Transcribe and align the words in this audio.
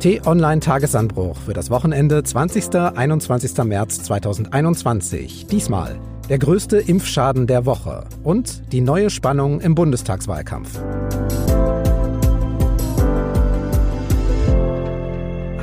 T-Online 0.00 0.60
Tagesanbruch 0.60 1.36
für 1.38 1.54
das 1.54 1.70
Wochenende 1.70 2.22
20. 2.22 2.72
21. 2.72 3.64
März 3.64 4.04
2021. 4.04 5.46
Diesmal 5.46 5.98
der 6.28 6.38
größte 6.38 6.78
Impfschaden 6.78 7.48
der 7.48 7.66
Woche 7.66 8.04
und 8.22 8.72
die 8.72 8.80
neue 8.80 9.10
Spannung 9.10 9.60
im 9.60 9.74
Bundestagswahlkampf. 9.74 10.78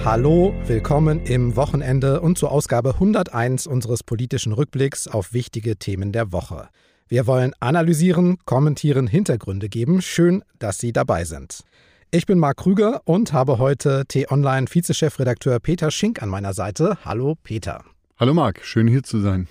Hallo, 0.04 0.54
willkommen 0.68 1.22
im 1.22 1.56
Wochenende 1.56 2.20
und 2.20 2.38
zur 2.38 2.52
Ausgabe 2.52 2.96
101 2.96 3.68
unseres 3.68 4.04
politischen 4.04 4.52
Rückblicks 4.52 5.08
auf 5.08 5.32
wichtige 5.32 5.78
Themen 5.78 6.12
der 6.12 6.34
Woche. 6.34 6.68
Wir 7.08 7.26
wollen 7.26 7.54
analysieren, 7.62 8.38
kommentieren, 8.44 9.08
Hintergründe 9.08 9.70
geben. 9.70 10.02
Schön, 10.02 10.44
dass 10.60 10.78
Sie 10.78 10.92
dabei 10.92 11.24
sind. 11.24 11.64
Ich 12.18 12.26
bin 12.26 12.40
Marc 12.40 12.56
Krüger 12.56 13.02
und 13.04 13.34
habe 13.34 13.58
heute 13.58 14.06
T-Online 14.08 14.68
Vizechefredakteur 14.74 15.60
Peter 15.60 15.92
Schink 15.92 16.24
an 16.24 16.30
meiner 16.30 16.54
Seite. 16.54 16.98
Hallo 17.04 17.36
Peter. 17.44 17.84
Hallo 18.18 18.34
Marc, 18.34 18.64
schön 18.64 18.88
hier 18.88 19.04
zu 19.04 19.20
sein. 19.20 19.50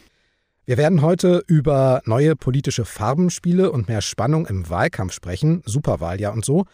Wir 0.65 0.79
werden 0.79 1.03
heute 1.03 1.45
über 1.47 2.01
neue 2.07 2.37
politische 2.37 2.87
Farbenspiele 2.87 3.71
und 3.71 3.89
mehr 3.89 4.01
Spannung 4.01 4.47
im 4.47 4.71
Wahlkampf 4.71 5.13
sprechen, 5.13 5.61
Superwahljahr 5.67 6.33
und 6.33 6.47
so. 6.47 6.65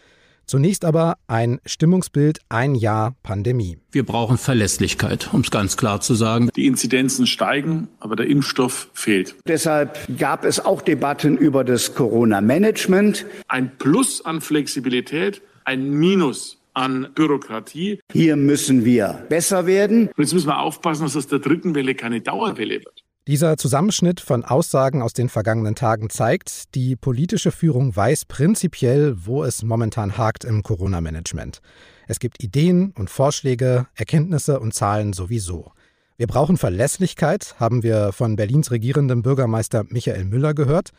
Zunächst 0.47 0.84
aber 0.84 1.17
ein 1.27 1.59
Stimmungsbild 1.67 2.39
ein 2.48 2.77
Jahr 2.77 3.17
Pandemie. 3.25 3.79
Wir 3.91 4.07
brauchen 4.07 4.39
Verlässlichkeit, 4.39 5.31
um 5.33 5.41
es 5.41 5.51
ganz 5.51 5.77
klar 5.77 6.01
zu 6.01 6.15
sagen. 6.15 6.51
Die 6.55 6.67
Inzidenzen 6.67 7.27
steigen, 7.27 7.89
aber 7.98 8.15
der 8.15 8.29
Impfstoff 8.29 8.91
fehlt. 8.93 9.34
Deshalb 9.48 9.98
gab 10.19 10.45
es 10.45 10.65
auch 10.65 10.83
Debatten 10.83 11.37
über 11.37 11.65
das 11.65 11.97
Corona-Management. 11.97 13.27
Ein 13.48 13.77
Plus 13.77 14.25
an 14.25 14.41
Flexibilität 14.41 15.43
ein 15.64 15.91
Minus 15.91 16.59
an 16.74 17.09
Bürokratie. 17.14 18.00
Hier 18.12 18.37
müssen 18.37 18.84
wir 18.84 19.27
besser 19.28 19.66
werden. 19.66 20.08
Und 20.08 20.19
jetzt 20.19 20.34
müssen 20.34 20.48
wir 20.48 20.61
aufpassen, 20.61 21.02
dass 21.02 21.17
aus 21.17 21.27
der 21.27 21.41
dritten 21.41 21.75
Welle 21.75 21.94
keine 21.94 22.20
Dauerwelle 22.20 22.78
wird. 22.80 23.05
Dieser 23.27 23.56
Zusammenschnitt 23.56 24.20
von 24.20 24.44
Aussagen 24.44 25.02
aus 25.02 25.12
den 25.12 25.28
vergangenen 25.28 25.75
Tagen 25.75 26.11
zeigt, 26.11 26.75
die 26.75 26.97
politische 26.97 27.52
Führung 27.52 27.94
weiß 27.94 28.25
prinzipiell, 28.25 29.14
wo 29.25 29.44
es 29.44 29.62
momentan 29.62 30.17
hakt 30.17 30.44
im 30.44 30.62
Corona-Management. 30.62 31.61
Es 32.08 32.19
gibt 32.19 32.42
Ideen 32.42 32.92
und 32.97 33.11
Vorschläge, 33.11 33.86
Erkenntnisse 33.95 34.58
und 34.58 34.74
Zahlen 34.74 35.12
sowieso. 35.12 35.70
Wir 36.17 36.27
brauchen 36.27 36.56
Verlässlichkeit, 36.56 37.55
haben 37.61 37.83
wir 37.83 38.12
von 38.12 38.36
Berlins 38.36 38.70
regierendem 38.70 39.22
Bürgermeister 39.22 39.84
Michael 39.89 40.24
Müller 40.24 40.52
gehört. 40.55 40.91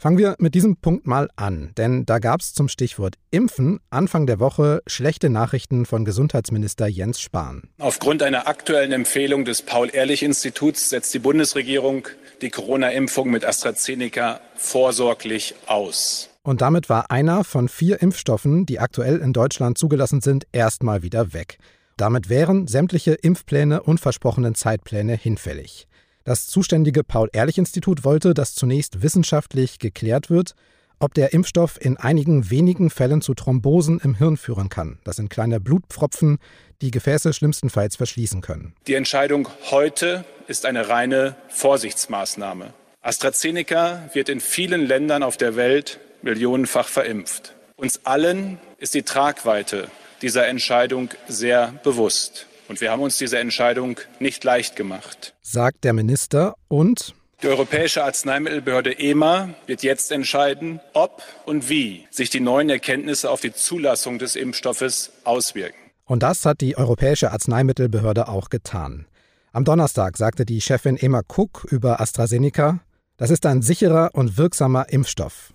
Fangen 0.00 0.16
wir 0.16 0.36
mit 0.38 0.54
diesem 0.54 0.76
Punkt 0.76 1.08
mal 1.08 1.28
an, 1.34 1.72
denn 1.76 2.06
da 2.06 2.20
gab 2.20 2.40
es 2.40 2.54
zum 2.54 2.68
Stichwort 2.68 3.16
Impfen 3.32 3.80
Anfang 3.90 4.28
der 4.28 4.38
Woche 4.38 4.80
schlechte 4.86 5.28
Nachrichten 5.28 5.86
von 5.86 6.04
Gesundheitsminister 6.04 6.86
Jens 6.86 7.20
Spahn. 7.20 7.64
Aufgrund 7.80 8.22
einer 8.22 8.46
aktuellen 8.46 8.92
Empfehlung 8.92 9.44
des 9.44 9.62
Paul-Ehrlich-Instituts 9.62 10.90
setzt 10.90 11.12
die 11.14 11.18
Bundesregierung 11.18 12.06
die 12.42 12.50
Corona-Impfung 12.50 13.28
mit 13.28 13.44
AstraZeneca 13.44 14.40
vorsorglich 14.54 15.56
aus. 15.66 16.30
Und 16.44 16.60
damit 16.60 16.88
war 16.88 17.10
einer 17.10 17.42
von 17.42 17.68
vier 17.68 18.00
Impfstoffen, 18.00 18.66
die 18.66 18.78
aktuell 18.78 19.16
in 19.18 19.32
Deutschland 19.32 19.78
zugelassen 19.78 20.20
sind, 20.20 20.46
erstmal 20.52 21.02
wieder 21.02 21.32
weg. 21.32 21.58
Damit 21.96 22.28
wären 22.28 22.68
sämtliche 22.68 23.14
Impfpläne 23.14 23.82
und 23.82 23.98
versprochenen 23.98 24.54
Zeitpläne 24.54 25.16
hinfällig. 25.16 25.87
Das 26.28 26.46
zuständige 26.46 27.04
Paul-Ehrlich-Institut 27.04 28.04
wollte, 28.04 28.34
dass 28.34 28.54
zunächst 28.54 29.00
wissenschaftlich 29.00 29.78
geklärt 29.78 30.28
wird, 30.28 30.52
ob 30.98 31.14
der 31.14 31.32
Impfstoff 31.32 31.82
in 31.82 31.96
einigen 31.96 32.50
wenigen 32.50 32.90
Fällen 32.90 33.22
zu 33.22 33.32
Thrombosen 33.32 33.98
im 34.04 34.14
Hirn 34.14 34.36
führen 34.36 34.68
kann. 34.68 34.98
Das 35.04 35.16
sind 35.16 35.30
kleine 35.30 35.58
Blutpfropfen, 35.58 36.36
die 36.82 36.90
Gefäße 36.90 37.32
schlimmstenfalls 37.32 37.96
verschließen 37.96 38.42
können. 38.42 38.74
Die 38.88 38.92
Entscheidung 38.92 39.48
heute 39.70 40.26
ist 40.48 40.66
eine 40.66 40.90
reine 40.90 41.34
Vorsichtsmaßnahme. 41.48 42.74
AstraZeneca 43.00 44.10
wird 44.12 44.28
in 44.28 44.40
vielen 44.40 44.84
Ländern 44.84 45.22
auf 45.22 45.38
der 45.38 45.56
Welt 45.56 45.98
millionenfach 46.20 46.88
verimpft. 46.88 47.54
Uns 47.76 48.04
allen 48.04 48.58
ist 48.76 48.92
die 48.92 49.02
Tragweite 49.02 49.88
dieser 50.20 50.46
Entscheidung 50.46 51.08
sehr 51.26 51.72
bewusst. 51.84 52.47
Und 52.68 52.80
wir 52.80 52.90
haben 52.90 53.02
uns 53.02 53.16
diese 53.16 53.38
Entscheidung 53.38 53.98
nicht 54.20 54.44
leicht 54.44 54.76
gemacht. 54.76 55.34
Sagt 55.40 55.84
der 55.84 55.94
Minister 55.94 56.54
und 56.68 57.14
die 57.42 57.46
Europäische 57.46 58.02
Arzneimittelbehörde 58.02 58.98
EMA 58.98 59.50
wird 59.66 59.84
jetzt 59.84 60.10
entscheiden, 60.10 60.80
ob 60.92 61.22
und 61.46 61.68
wie 61.68 62.06
sich 62.10 62.30
die 62.30 62.40
neuen 62.40 62.68
Erkenntnisse 62.68 63.30
auf 63.30 63.40
die 63.40 63.52
Zulassung 63.52 64.18
des 64.18 64.34
Impfstoffes 64.34 65.12
auswirken. 65.22 65.78
Und 66.04 66.24
das 66.24 66.44
hat 66.44 66.60
die 66.60 66.76
Europäische 66.76 67.30
Arzneimittelbehörde 67.30 68.26
auch 68.26 68.50
getan. 68.50 69.06
Am 69.52 69.64
Donnerstag 69.64 70.16
sagte 70.16 70.44
die 70.44 70.60
Chefin 70.60 70.96
Emma 70.96 71.22
Cook 71.28 71.64
über 71.70 72.00
AstraZeneca, 72.00 72.80
das 73.18 73.30
ist 73.30 73.46
ein 73.46 73.62
sicherer 73.62 74.10
und 74.14 74.36
wirksamer 74.36 74.88
Impfstoff. 74.88 75.52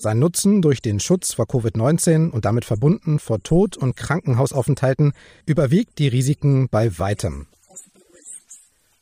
Sein 0.00 0.20
Nutzen 0.20 0.62
durch 0.62 0.80
den 0.80 1.00
Schutz 1.00 1.34
vor 1.34 1.46
Covid-19 1.46 2.30
und 2.30 2.44
damit 2.44 2.64
verbunden 2.64 3.18
vor 3.18 3.42
Tod 3.42 3.76
und 3.76 3.96
Krankenhausaufenthalten 3.96 5.12
überwiegt 5.44 5.98
die 5.98 6.06
Risiken 6.06 6.68
bei 6.68 6.98
weitem. 7.00 7.46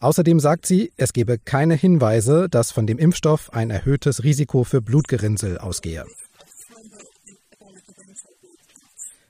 Außerdem 0.01 0.41
sagt 0.41 0.67
sie, 0.67 0.93
es 0.97 1.12
gebe 1.12 1.39
keine 1.39 1.75
Hinweise, 1.75 2.49
dass 2.49 2.73
von 2.73 2.87
dem 2.87 2.99
Impfstoff 2.99 3.53
ein 3.53 3.71
erhöhtes 3.71 4.25
Risiko 4.25 4.65
für 4.65 4.81
Blutgerinnsel 4.81 5.59
ausgehe. 5.59 6.07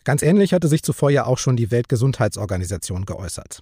Ganz 0.04 0.22
ähnlich 0.22 0.52
hatte 0.52 0.68
sich 0.68 0.84
zuvor 0.84 1.10
ja 1.10 1.26
auch 1.26 1.38
schon 1.38 1.56
die 1.56 1.72
Weltgesundheitsorganisation 1.72 3.06
geäußert. 3.06 3.60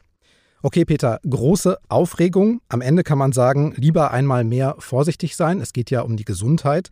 Okay, 0.62 0.84
Peter, 0.84 1.21
große 1.28 1.78
Aufregung. 1.88 2.60
Am 2.69 2.81
Ende 2.81 3.03
kann 3.03 3.19
man 3.19 3.32
sagen, 3.32 3.75
lieber 3.76 4.10
einmal 4.10 4.44
mehr 4.44 4.76
vorsichtig 4.78 5.36
sein. 5.36 5.60
Es 5.60 5.72
geht 5.72 5.91
ja 5.91 6.03
um 6.03 6.16
die 6.16 6.25
Gesundheit. 6.25 6.91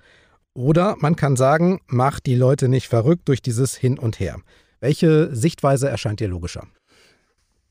Oder 0.54 0.96
man 0.98 1.16
kann 1.16 1.36
sagen, 1.36 1.80
macht 1.86 2.26
die 2.26 2.34
Leute 2.34 2.68
nicht 2.68 2.88
verrückt 2.88 3.28
durch 3.28 3.40
dieses 3.40 3.74
Hin 3.74 3.98
und 3.98 4.20
Her. 4.20 4.36
Welche 4.80 5.34
Sichtweise 5.34 5.88
erscheint 5.88 6.20
dir 6.20 6.28
logischer? 6.28 6.66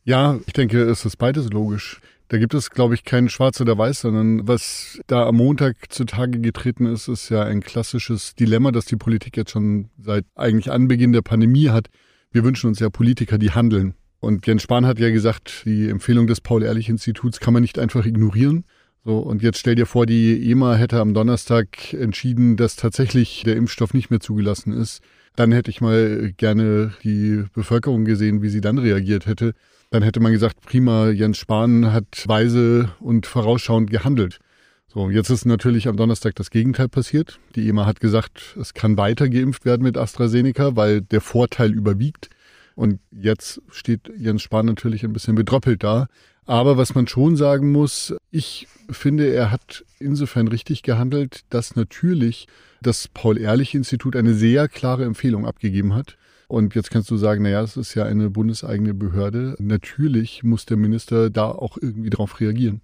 Ja, 0.04 0.40
ich 0.48 0.54
denke, 0.54 0.82
es 0.82 1.06
ist 1.06 1.18
beides 1.18 1.50
logisch. 1.52 2.02
Da 2.30 2.38
gibt 2.38 2.54
es, 2.54 2.70
glaube 2.70 2.94
ich, 2.96 3.04
kein 3.04 3.28
Schwarz 3.28 3.60
oder 3.60 3.78
Weiß, 3.78 4.02
sondern 4.02 4.48
was 4.48 5.00
da 5.08 5.28
am 5.28 5.36
Montag 5.36 5.76
zutage 5.90 6.40
getreten 6.40 6.86
ist, 6.86 7.10
ist 7.10 7.30
ja 7.30 7.44
ein 7.44 7.62
klassisches 7.62 8.36
Dilemma, 8.36 8.72
das 8.72 8.86
die 8.86 8.96
Politik 8.96 9.36
jetzt 9.36 9.52
schon 9.52 9.90
seit 10.00 10.26
eigentlich 10.36 10.72
Anbeginn 10.72 11.12
der 11.12 11.22
Pandemie 11.22 11.70
hat. 11.70 11.88
Wir 12.32 12.46
wünschen 12.46 12.68
uns 12.68 12.80
ja 12.80 12.90
Politiker, 12.90 13.38
die 13.38 13.52
handeln. 13.52 13.96
Und 14.22 14.48
Jens 14.48 14.64
Spahn 14.64 14.86
hat 14.86 14.98
ja 14.98 15.10
gesagt, 15.10 15.64
die 15.66 15.90
Empfehlung 15.90 16.26
des 16.26 16.42
Paul-Ehrlich-Instituts 16.42 17.40
kann 17.42 17.54
man 17.54 17.62
nicht 17.62 17.78
einfach 17.78 18.06
ignorieren. 18.06 18.64
So, 19.04 19.18
und 19.18 19.42
jetzt 19.42 19.58
stell 19.58 19.74
dir 19.74 19.88
vor, 19.88 20.06
die 20.06 20.52
EMA 20.52 20.76
hätte 20.76 21.00
am 21.00 21.16
Donnerstag 21.16 21.92
entschieden, 21.94 22.56
dass 22.56 22.76
tatsächlich 22.76 23.42
der 23.44 23.56
Impfstoff 23.56 23.96
nicht 23.96 24.12
mehr 24.12 24.20
zugelassen 24.20 24.74
ist. 24.74 25.02
Dann 25.36 25.52
hätte 25.52 25.72
ich 25.72 25.82
mal 25.82 26.34
gerne 26.38 26.94
die 27.04 27.46
Bevölkerung 27.54 28.06
gesehen, 28.06 28.44
wie 28.44 28.50
sie 28.50 28.62
dann 28.62 28.78
reagiert 28.78 29.26
hätte. 29.26 29.54
Dann 29.90 30.04
hätte 30.04 30.20
man 30.20 30.32
gesagt, 30.32 30.62
prima, 30.62 31.10
Jens 31.10 31.38
Spahn 31.38 31.92
hat 31.92 32.28
weise 32.28 32.92
und 33.00 33.26
vorausschauend 33.26 33.90
gehandelt. 33.90 34.40
So, 34.88 35.10
jetzt 35.10 35.32
ist 35.32 35.46
natürlich 35.46 35.88
am 35.88 35.98
Donnerstag 35.98 36.36
das 36.36 36.52
Gegenteil 36.52 36.88
passiert. 36.88 37.40
Die 37.56 37.68
EMA 37.70 37.88
hat 37.88 38.02
gesagt, 38.02 38.56
es 38.60 38.76
kann 38.76 38.98
weiter 38.98 39.30
geimpft 39.30 39.66
werden 39.66 39.82
mit 39.82 39.98
AstraZeneca, 39.98 40.76
weil 40.76 41.02
der 41.02 41.22
Vorteil 41.22 41.74
überwiegt. 41.74 42.30
Und 42.76 43.00
jetzt 43.12 43.62
steht 43.72 44.12
Jens 44.16 44.44
Spahn 44.44 44.68
natürlich 44.68 45.04
ein 45.04 45.14
bisschen 45.14 45.36
bedröppelt 45.36 45.84
da. 45.84 46.08
Aber 46.52 46.76
was 46.76 46.96
man 46.96 47.08
schon 47.08 47.38
sagen 47.38 47.72
muss, 47.72 48.14
ich 48.30 48.68
finde, 48.90 49.34
er 49.34 49.52
hat 49.52 49.86
insofern 50.00 50.50
richtig 50.50 50.84
gehandelt, 50.84 51.46
dass 51.50 51.78
natürlich 51.78 52.46
das 52.82 53.08
Paul-Ehrlich-Institut 53.08 54.18
eine 54.18 54.34
sehr 54.34 54.68
klare 54.68 55.06
Empfehlung 55.06 55.46
abgegeben 55.46 55.96
hat. 55.96 56.18
Und 56.50 56.76
jetzt 56.76 56.92
kannst 56.92 57.10
du 57.10 57.16
sagen, 57.16 57.44
naja, 57.44 57.62
es 57.62 57.78
ist 57.78 57.96
ja 57.96 58.04
eine 58.04 58.30
bundeseigene 58.30 58.94
Behörde. 58.94 59.56
Natürlich 59.60 60.44
muss 60.44 60.66
der 60.66 60.76
Minister 60.76 61.30
da 61.30 61.46
auch 61.46 61.78
irgendwie 61.80 62.10
drauf 62.10 62.42
reagieren. 62.42 62.82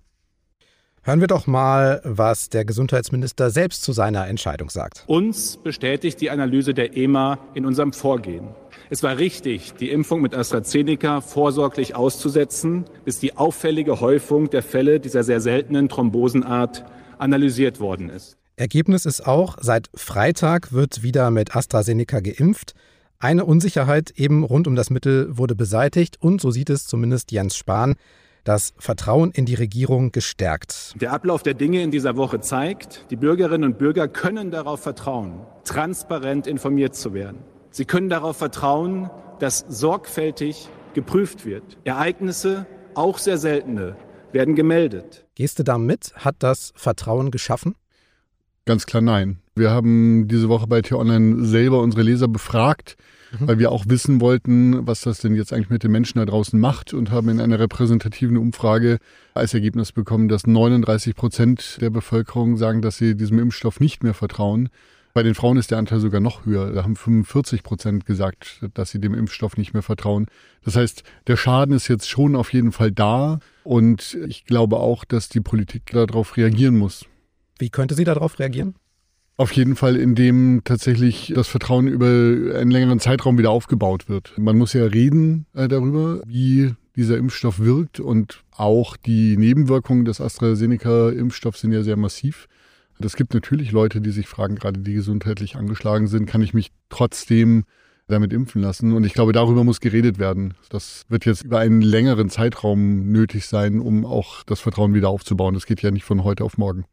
Hören 1.03 1.19
wir 1.19 1.27
doch 1.27 1.45
mal, 1.45 2.00
was 2.06 2.47
der 2.47 2.63
Gesundheitsminister 2.63 3.50
selbst 3.50 3.83
zu 3.83 3.92
seiner 3.92 4.27
Entscheidung 4.27 4.69
sagt. 4.69 5.03
Uns 5.07 5.57
bestätigt 5.57 6.21
die 6.21 6.30
Analyse 6.30 6.74
der 6.74 6.95
EMA 6.95 7.38
in 7.53 7.65
unserem 7.65 7.92
Vorgehen. 7.92 8.47
Es 8.89 9.04
war 9.04 9.18
richtig, 9.18 9.74
die 9.74 9.89
Impfung 9.89 10.22
mit 10.22 10.34
AstraZeneca 10.34 11.19
vorsorglich 11.19 11.95
auszusetzen, 11.95 12.86
bis 13.04 13.19
die 13.19 13.36
auffällige 13.36 14.00
Häufung 14.00 14.50
der 14.50 14.63
Fälle 14.63 15.01
dieser 15.01 15.24
sehr 15.24 15.42
seltenen 15.42 15.89
Thrombosenart 15.89 16.86
analysiert 17.18 17.81
worden 17.81 18.10
ist. 18.10 18.38
Ergebnis 18.56 19.06
ist 19.06 19.28
auch, 19.28 19.57
seit 19.60 19.89
Freitag 19.94 20.72
wird 20.72 21.04
wieder 21.04 21.31
mit 21.31 21.56
AstraZeneca 21.56 22.22
geimpft. 22.22 22.75
Eine 23.19 23.45
Unsicherheit 23.45 24.12
eben 24.12 24.44
rund 24.44 24.68
um 24.68 24.75
das 24.75 24.90
Mittel 24.90 25.38
wurde 25.38 25.56
beseitigt 25.56 26.18
und 26.22 26.40
so 26.40 26.51
sieht 26.51 26.69
es 26.69 26.88
zumindest 26.88 27.31
Jens 27.31 27.57
Spahn 27.57 27.95
das 28.45 28.74
Vertrauen 28.78 29.31
in 29.31 29.45
die 29.45 29.56
Regierung 29.56 30.13
gestärkt. 30.13 30.94
Der 31.01 31.12
Ablauf 31.12 31.44
der 31.44 31.54
Dinge 31.54 31.81
in 31.83 31.92
dieser 31.92 32.16
Woche 32.16 32.40
zeigt, 32.40 33.06
die 33.12 33.18
Bürgerinnen 33.18 33.66
und 33.72 33.78
Bürger 33.78 34.07
können 34.07 34.51
darauf 34.51 34.80
vertrauen, 34.80 35.42
transparent 35.66 36.48
informiert 36.48 36.95
zu 36.95 37.13
werden. 37.13 37.40
Sie 37.77 37.85
können 37.85 38.09
darauf 38.09 38.38
vertrauen, 38.38 39.12
dass 39.38 39.59
sorgfältig 39.69 40.68
geprüft 40.95 41.45
wird. 41.45 41.62
Ereignisse, 41.83 42.65
auch 42.95 43.19
sehr 43.19 43.38
seltene, 43.38 43.95
werden 44.31 44.56
gemeldet. 44.56 45.27
Gehst 45.35 45.59
du 45.59 45.63
da 45.63 45.77
mit? 45.77 46.12
Hat 46.15 46.38
das 46.39 46.74
Vertrauen 46.75 47.29
geschaffen? 47.29 47.75
Ganz 48.65 48.88
klar 48.88 49.03
nein. 49.03 49.38
Wir 49.53 49.69
haben 49.69 50.27
diese 50.27 50.50
Woche 50.50 50.65
bei 50.65 50.81
T-Online 50.81 51.45
selber 51.45 51.83
unsere 51.83 52.01
Leser 52.01 52.27
befragt, 52.27 52.97
mhm. 53.39 53.47
weil 53.47 53.59
wir 53.59 53.71
auch 53.71 53.85
wissen 53.88 54.21
wollten, 54.21 54.88
was 54.88 55.01
das 55.01 55.19
denn 55.19 55.35
jetzt 55.35 55.53
eigentlich 55.53 55.69
mit 55.69 55.83
den 55.83 55.91
Menschen 55.91 56.18
da 56.18 56.25
draußen 56.25 56.59
macht 56.59 56.95
und 56.95 57.12
haben 57.12 57.30
in 57.30 57.39
einer 57.39 57.59
repräsentativen 57.59 58.38
Umfrage 58.38 58.97
als 59.35 59.53
Ergebnis 59.53 59.91
bekommen, 59.91 60.30
dass 60.30 60.47
39 60.47 61.15
Prozent 61.15 61.77
der 61.80 61.91
Bevölkerung 61.91 62.57
sagen, 62.57 62.81
dass 62.81 62.97
sie 62.97 63.15
diesem 63.15 63.38
Impfstoff 63.38 63.80
nicht 63.80 64.01
mehr 64.01 64.15
vertrauen. 64.15 64.69
Bei 65.18 65.24
den 65.24 65.34
Frauen 65.34 65.58
ist 65.58 65.72
der 65.72 65.80
Anteil 65.80 66.00
sogar 66.00 66.22
noch 66.22 66.46
höher. 66.46 66.72
Da 66.72 66.84
haben 66.84 66.96
45 66.96 67.64
Prozent 67.64 68.06
gesagt, 68.06 68.64
dass 68.75 68.92
sie 68.92 69.02
dem 69.02 69.16
Impfstoff 69.16 69.58
nicht 69.58 69.74
mehr 69.74 69.81
vertrauen. 69.81 70.28
Das 70.64 70.75
heißt, 70.75 71.02
der 71.25 71.38
Schaden 71.38 71.74
ist 71.74 71.88
jetzt 71.88 72.08
schon 72.08 72.36
auf 72.36 72.54
jeden 72.54 72.72
Fall 72.72 72.92
da. 72.92 73.40
Und 73.64 74.16
ich 74.28 74.46
glaube 74.46 74.78
auch, 74.78 75.06
dass 75.06 75.28
die 75.28 75.42
Politik 75.42 75.88
darauf 75.88 76.38
reagieren 76.38 76.78
muss. 76.78 77.08
Wie 77.58 77.72
könnte 77.72 77.96
sie 77.96 78.04
darauf 78.04 78.38
reagieren? 78.38 78.75
Auf 79.38 79.54
jeden 79.54 79.75
Fall, 79.75 79.96
indem 79.96 80.62
tatsächlich 80.64 81.34
das 81.34 81.48
Vertrauen 81.48 81.88
über 81.88 82.06
einen 82.06 82.69
längeren 82.69 83.00
Zeitraum 83.00 83.40
wieder 83.40 83.50
aufgebaut 83.50 84.10
wird. 84.10 84.38
Man 84.38 84.56
muss 84.56 84.74
ja 84.74 84.86
reden 84.86 85.48
äh, 85.56 85.68
darüber, 85.68 86.22
wie 86.28 86.75
dieser 86.96 87.18
Impfstoff 87.18 87.58
wirkt 87.58 88.00
und 88.00 88.44
auch 88.52 88.96
die 88.96 89.36
Nebenwirkungen 89.36 90.06
des 90.06 90.22
AstraZeneca-Impfstoffs 90.22 91.62
sind 91.62 91.72
ja 91.72 91.81
sehr 91.81 91.98
massiv. 91.98 92.48
Es 92.99 93.15
gibt 93.15 93.33
natürlich 93.33 93.71
Leute, 93.71 94.01
die 94.01 94.11
sich 94.11 94.27
fragen, 94.27 94.55
gerade 94.55 94.79
die 94.79 94.94
gesundheitlich 94.94 95.55
angeschlagen 95.55 96.07
sind, 96.07 96.25
kann 96.25 96.41
ich 96.41 96.53
mich 96.53 96.71
trotzdem 96.89 97.63
damit 98.07 98.33
impfen 98.33 98.61
lassen? 98.61 98.94
Und 98.94 99.03
ich 99.03 99.13
glaube, 99.13 99.33
darüber 99.33 99.63
muss 99.63 99.79
geredet 99.79 100.17
werden. 100.17 100.53
Das 100.69 101.03
wird 101.09 101.25
jetzt 101.25 101.44
über 101.44 101.59
einen 101.59 101.81
längeren 101.81 102.29
Zeitraum 102.29 103.11
nötig 103.11 103.45
sein, 103.45 103.79
um 103.79 104.05
auch 104.05 104.44
das 104.44 104.59
Vertrauen 104.59 104.94
wieder 104.94 105.09
aufzubauen. 105.09 105.53
Das 105.53 105.65
geht 105.65 105.81
ja 105.81 105.91
nicht 105.91 106.05
von 106.05 106.23
heute 106.23 106.44
auf 106.44 106.57
morgen. 106.57 106.85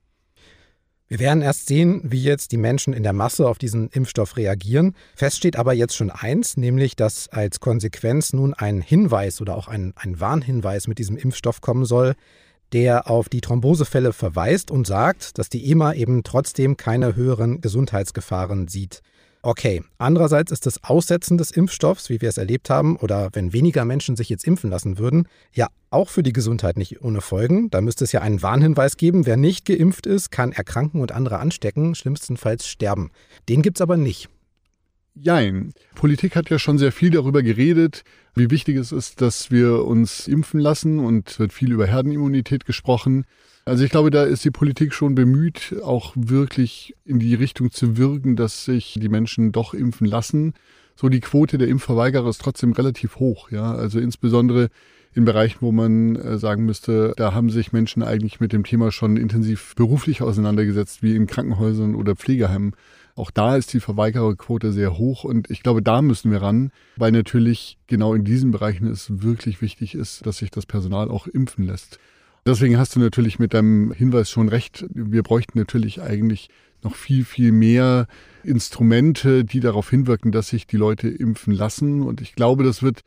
Wir 1.06 1.18
werden 1.18 1.42
erst 1.42 1.66
sehen, 1.66 2.00
wie 2.02 2.22
jetzt 2.22 2.50
die 2.50 2.56
Menschen 2.56 2.94
in 2.94 3.02
der 3.02 3.12
Masse 3.12 3.46
auf 3.46 3.58
diesen 3.58 3.88
Impfstoff 3.90 4.36
reagieren. 4.36 4.94
Fest 5.14 5.36
steht 5.36 5.56
aber 5.56 5.74
jetzt 5.74 5.94
schon 5.94 6.10
eins, 6.10 6.56
nämlich 6.56 6.96
dass 6.96 7.28
als 7.28 7.60
Konsequenz 7.60 8.32
nun 8.32 8.54
ein 8.54 8.80
Hinweis 8.80 9.40
oder 9.40 9.54
auch 9.54 9.68
ein, 9.68 9.92
ein 9.96 10.18
Warnhinweis 10.18 10.88
mit 10.88 10.98
diesem 10.98 11.16
Impfstoff 11.18 11.60
kommen 11.60 11.84
soll, 11.84 12.14
der 12.74 13.08
auf 13.08 13.28
die 13.28 13.40
Thrombosefälle 13.40 14.12
verweist 14.12 14.70
und 14.70 14.86
sagt, 14.86 15.38
dass 15.38 15.48
die 15.48 15.70
EMA 15.70 15.94
eben 15.94 16.24
trotzdem 16.24 16.76
keine 16.76 17.14
höheren 17.14 17.60
Gesundheitsgefahren 17.60 18.68
sieht. 18.68 19.00
Okay, 19.42 19.82
andererseits 19.98 20.50
ist 20.50 20.66
das 20.66 20.82
Aussetzen 20.82 21.38
des 21.38 21.50
Impfstoffs, 21.50 22.08
wie 22.08 22.20
wir 22.20 22.30
es 22.30 22.38
erlebt 22.38 22.70
haben, 22.70 22.96
oder 22.96 23.28
wenn 23.34 23.52
weniger 23.52 23.84
Menschen 23.84 24.16
sich 24.16 24.30
jetzt 24.30 24.44
impfen 24.44 24.70
lassen 24.70 24.98
würden, 24.98 25.28
ja 25.52 25.68
auch 25.90 26.08
für 26.08 26.22
die 26.22 26.32
Gesundheit 26.32 26.76
nicht 26.76 27.02
ohne 27.02 27.20
Folgen. 27.20 27.70
Da 27.70 27.80
müsste 27.80 28.04
es 28.04 28.12
ja 28.12 28.22
einen 28.22 28.42
Warnhinweis 28.42 28.96
geben, 28.96 29.26
wer 29.26 29.36
nicht 29.36 29.66
geimpft 29.66 30.06
ist, 30.06 30.30
kann 30.30 30.52
erkranken 30.52 31.00
und 31.00 31.12
andere 31.12 31.38
anstecken, 31.38 31.94
schlimmstenfalls 31.94 32.66
sterben. 32.66 33.10
Den 33.48 33.62
gibt 33.62 33.76
es 33.76 33.82
aber 33.82 33.98
nicht. 33.98 34.30
Jein. 35.16 35.72
Politik 35.94 36.34
hat 36.34 36.50
ja 36.50 36.58
schon 36.58 36.76
sehr 36.76 36.90
viel 36.90 37.10
darüber 37.10 37.42
geredet, 37.42 38.02
wie 38.34 38.50
wichtig 38.50 38.76
es 38.76 38.90
ist, 38.90 39.20
dass 39.20 39.52
wir 39.52 39.84
uns 39.84 40.26
impfen 40.26 40.58
lassen 40.58 40.98
und 40.98 41.38
wird 41.38 41.52
viel 41.52 41.70
über 41.70 41.86
Herdenimmunität 41.86 42.64
gesprochen. 42.64 43.24
Also 43.64 43.84
ich 43.84 43.90
glaube, 43.90 44.10
da 44.10 44.24
ist 44.24 44.44
die 44.44 44.50
Politik 44.50 44.92
schon 44.92 45.14
bemüht, 45.14 45.76
auch 45.82 46.12
wirklich 46.16 46.94
in 47.04 47.20
die 47.20 47.34
Richtung 47.34 47.70
zu 47.70 47.96
wirken, 47.96 48.34
dass 48.34 48.64
sich 48.64 48.98
die 49.00 49.08
Menschen 49.08 49.52
doch 49.52 49.72
impfen 49.72 50.06
lassen. 50.06 50.52
So 50.96 51.08
die 51.08 51.20
Quote 51.20 51.58
der 51.58 51.68
Impfverweigerer 51.68 52.28
ist 52.28 52.40
trotzdem 52.40 52.72
relativ 52.72 53.16
hoch, 53.16 53.50
ja. 53.50 53.72
Also 53.72 54.00
insbesondere 54.00 54.68
in 55.14 55.24
Bereichen, 55.24 55.58
wo 55.60 55.70
man 55.70 56.16
äh, 56.16 56.38
sagen 56.38 56.64
müsste, 56.64 57.14
da 57.16 57.32
haben 57.32 57.48
sich 57.48 57.72
Menschen 57.72 58.02
eigentlich 58.02 58.40
mit 58.40 58.52
dem 58.52 58.64
Thema 58.64 58.90
schon 58.90 59.16
intensiv 59.16 59.74
beruflich 59.76 60.22
auseinandergesetzt, 60.22 61.02
wie 61.02 61.14
in 61.14 61.26
Krankenhäusern 61.26 61.94
oder 61.94 62.16
Pflegeheimen. 62.16 62.74
Auch 63.16 63.30
da 63.30 63.56
ist 63.56 63.72
die 63.72 63.80
Verweigererquote 63.80 64.72
sehr 64.72 64.98
hoch 64.98 65.24
und 65.24 65.50
ich 65.50 65.62
glaube, 65.62 65.82
da 65.82 66.02
müssen 66.02 66.32
wir 66.32 66.42
ran, 66.42 66.72
weil 66.96 67.12
natürlich 67.12 67.78
genau 67.86 68.14
in 68.14 68.24
diesen 68.24 68.50
Bereichen 68.50 68.88
es 68.88 69.22
wirklich 69.22 69.62
wichtig 69.62 69.94
ist, 69.94 70.26
dass 70.26 70.38
sich 70.38 70.50
das 70.50 70.66
Personal 70.66 71.08
auch 71.08 71.26
impfen 71.28 71.64
lässt. 71.64 71.98
Deswegen 72.46 72.76
hast 72.76 72.96
du 72.96 73.00
natürlich 73.00 73.38
mit 73.38 73.54
deinem 73.54 73.92
Hinweis 73.92 74.28
schon 74.28 74.48
recht. 74.48 74.84
Wir 74.92 75.22
bräuchten 75.22 75.58
natürlich 75.58 76.02
eigentlich 76.02 76.50
noch 76.82 76.94
viel, 76.94 77.24
viel 77.24 77.52
mehr 77.52 78.06
Instrumente, 78.42 79.44
die 79.44 79.60
darauf 79.60 79.88
hinwirken, 79.88 80.30
dass 80.30 80.48
sich 80.48 80.66
die 80.66 80.76
Leute 80.76 81.08
impfen 81.08 81.54
lassen. 81.54 82.02
Und 82.02 82.20
ich 82.20 82.34
glaube, 82.34 82.62
das 82.62 82.82
wird 82.82 83.00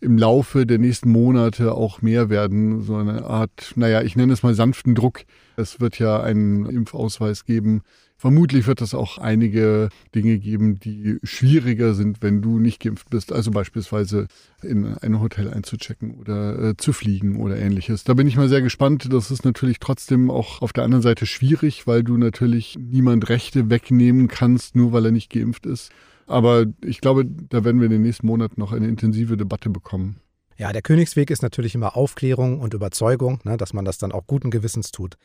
im 0.00 0.18
Laufe 0.18 0.66
der 0.66 0.78
nächsten 0.78 1.10
Monate 1.10 1.74
auch 1.74 2.02
mehr 2.02 2.28
werden. 2.28 2.82
So 2.82 2.96
eine 2.96 3.24
Art, 3.24 3.72
naja, 3.74 4.02
ich 4.02 4.14
nenne 4.14 4.32
es 4.32 4.42
mal 4.42 4.54
sanften 4.54 4.94
Druck. 4.94 5.22
Es 5.56 5.80
wird 5.80 5.98
ja 5.98 6.22
einen 6.22 6.66
Impfausweis 6.66 7.44
geben, 7.44 7.82
Vermutlich 8.16 8.66
wird 8.66 8.80
es 8.80 8.94
auch 8.94 9.18
einige 9.18 9.88
Dinge 10.14 10.38
geben, 10.38 10.78
die 10.78 11.18
schwieriger 11.24 11.94
sind, 11.94 12.22
wenn 12.22 12.40
du 12.40 12.58
nicht 12.58 12.80
geimpft 12.80 13.10
bist. 13.10 13.32
Also 13.32 13.50
beispielsweise 13.50 14.28
in 14.62 14.86
ein 14.86 15.20
Hotel 15.20 15.52
einzuchecken 15.52 16.14
oder 16.14 16.70
äh, 16.70 16.76
zu 16.76 16.92
fliegen 16.92 17.36
oder 17.36 17.58
ähnliches. 17.58 18.04
Da 18.04 18.14
bin 18.14 18.26
ich 18.26 18.36
mal 18.36 18.48
sehr 18.48 18.62
gespannt. 18.62 19.12
Das 19.12 19.30
ist 19.30 19.44
natürlich 19.44 19.78
trotzdem 19.78 20.30
auch 20.30 20.62
auf 20.62 20.72
der 20.72 20.84
anderen 20.84 21.02
Seite 21.02 21.26
schwierig, 21.26 21.86
weil 21.86 22.02
du 22.02 22.16
natürlich 22.16 22.78
niemand 22.80 23.28
Rechte 23.28 23.68
wegnehmen 23.68 24.28
kannst, 24.28 24.76
nur 24.76 24.92
weil 24.92 25.06
er 25.06 25.12
nicht 25.12 25.30
geimpft 25.30 25.66
ist. 25.66 25.90
Aber 26.26 26.64
ich 26.82 27.00
glaube, 27.00 27.26
da 27.26 27.64
werden 27.64 27.80
wir 27.80 27.86
in 27.86 27.92
den 27.92 28.02
nächsten 28.02 28.26
Monaten 28.26 28.60
noch 28.60 28.72
eine 28.72 28.88
intensive 28.88 29.36
Debatte 29.36 29.68
bekommen. 29.68 30.20
Ja, 30.56 30.72
der 30.72 30.82
Königsweg 30.82 31.30
ist 31.30 31.42
natürlich 31.42 31.74
immer 31.74 31.96
Aufklärung 31.96 32.60
und 32.60 32.74
Überzeugung, 32.74 33.40
ne, 33.44 33.56
dass 33.56 33.72
man 33.72 33.84
das 33.84 33.98
dann 33.98 34.12
auch 34.12 34.26
guten 34.26 34.50
Gewissens 34.50 34.92
tut. 34.92 35.16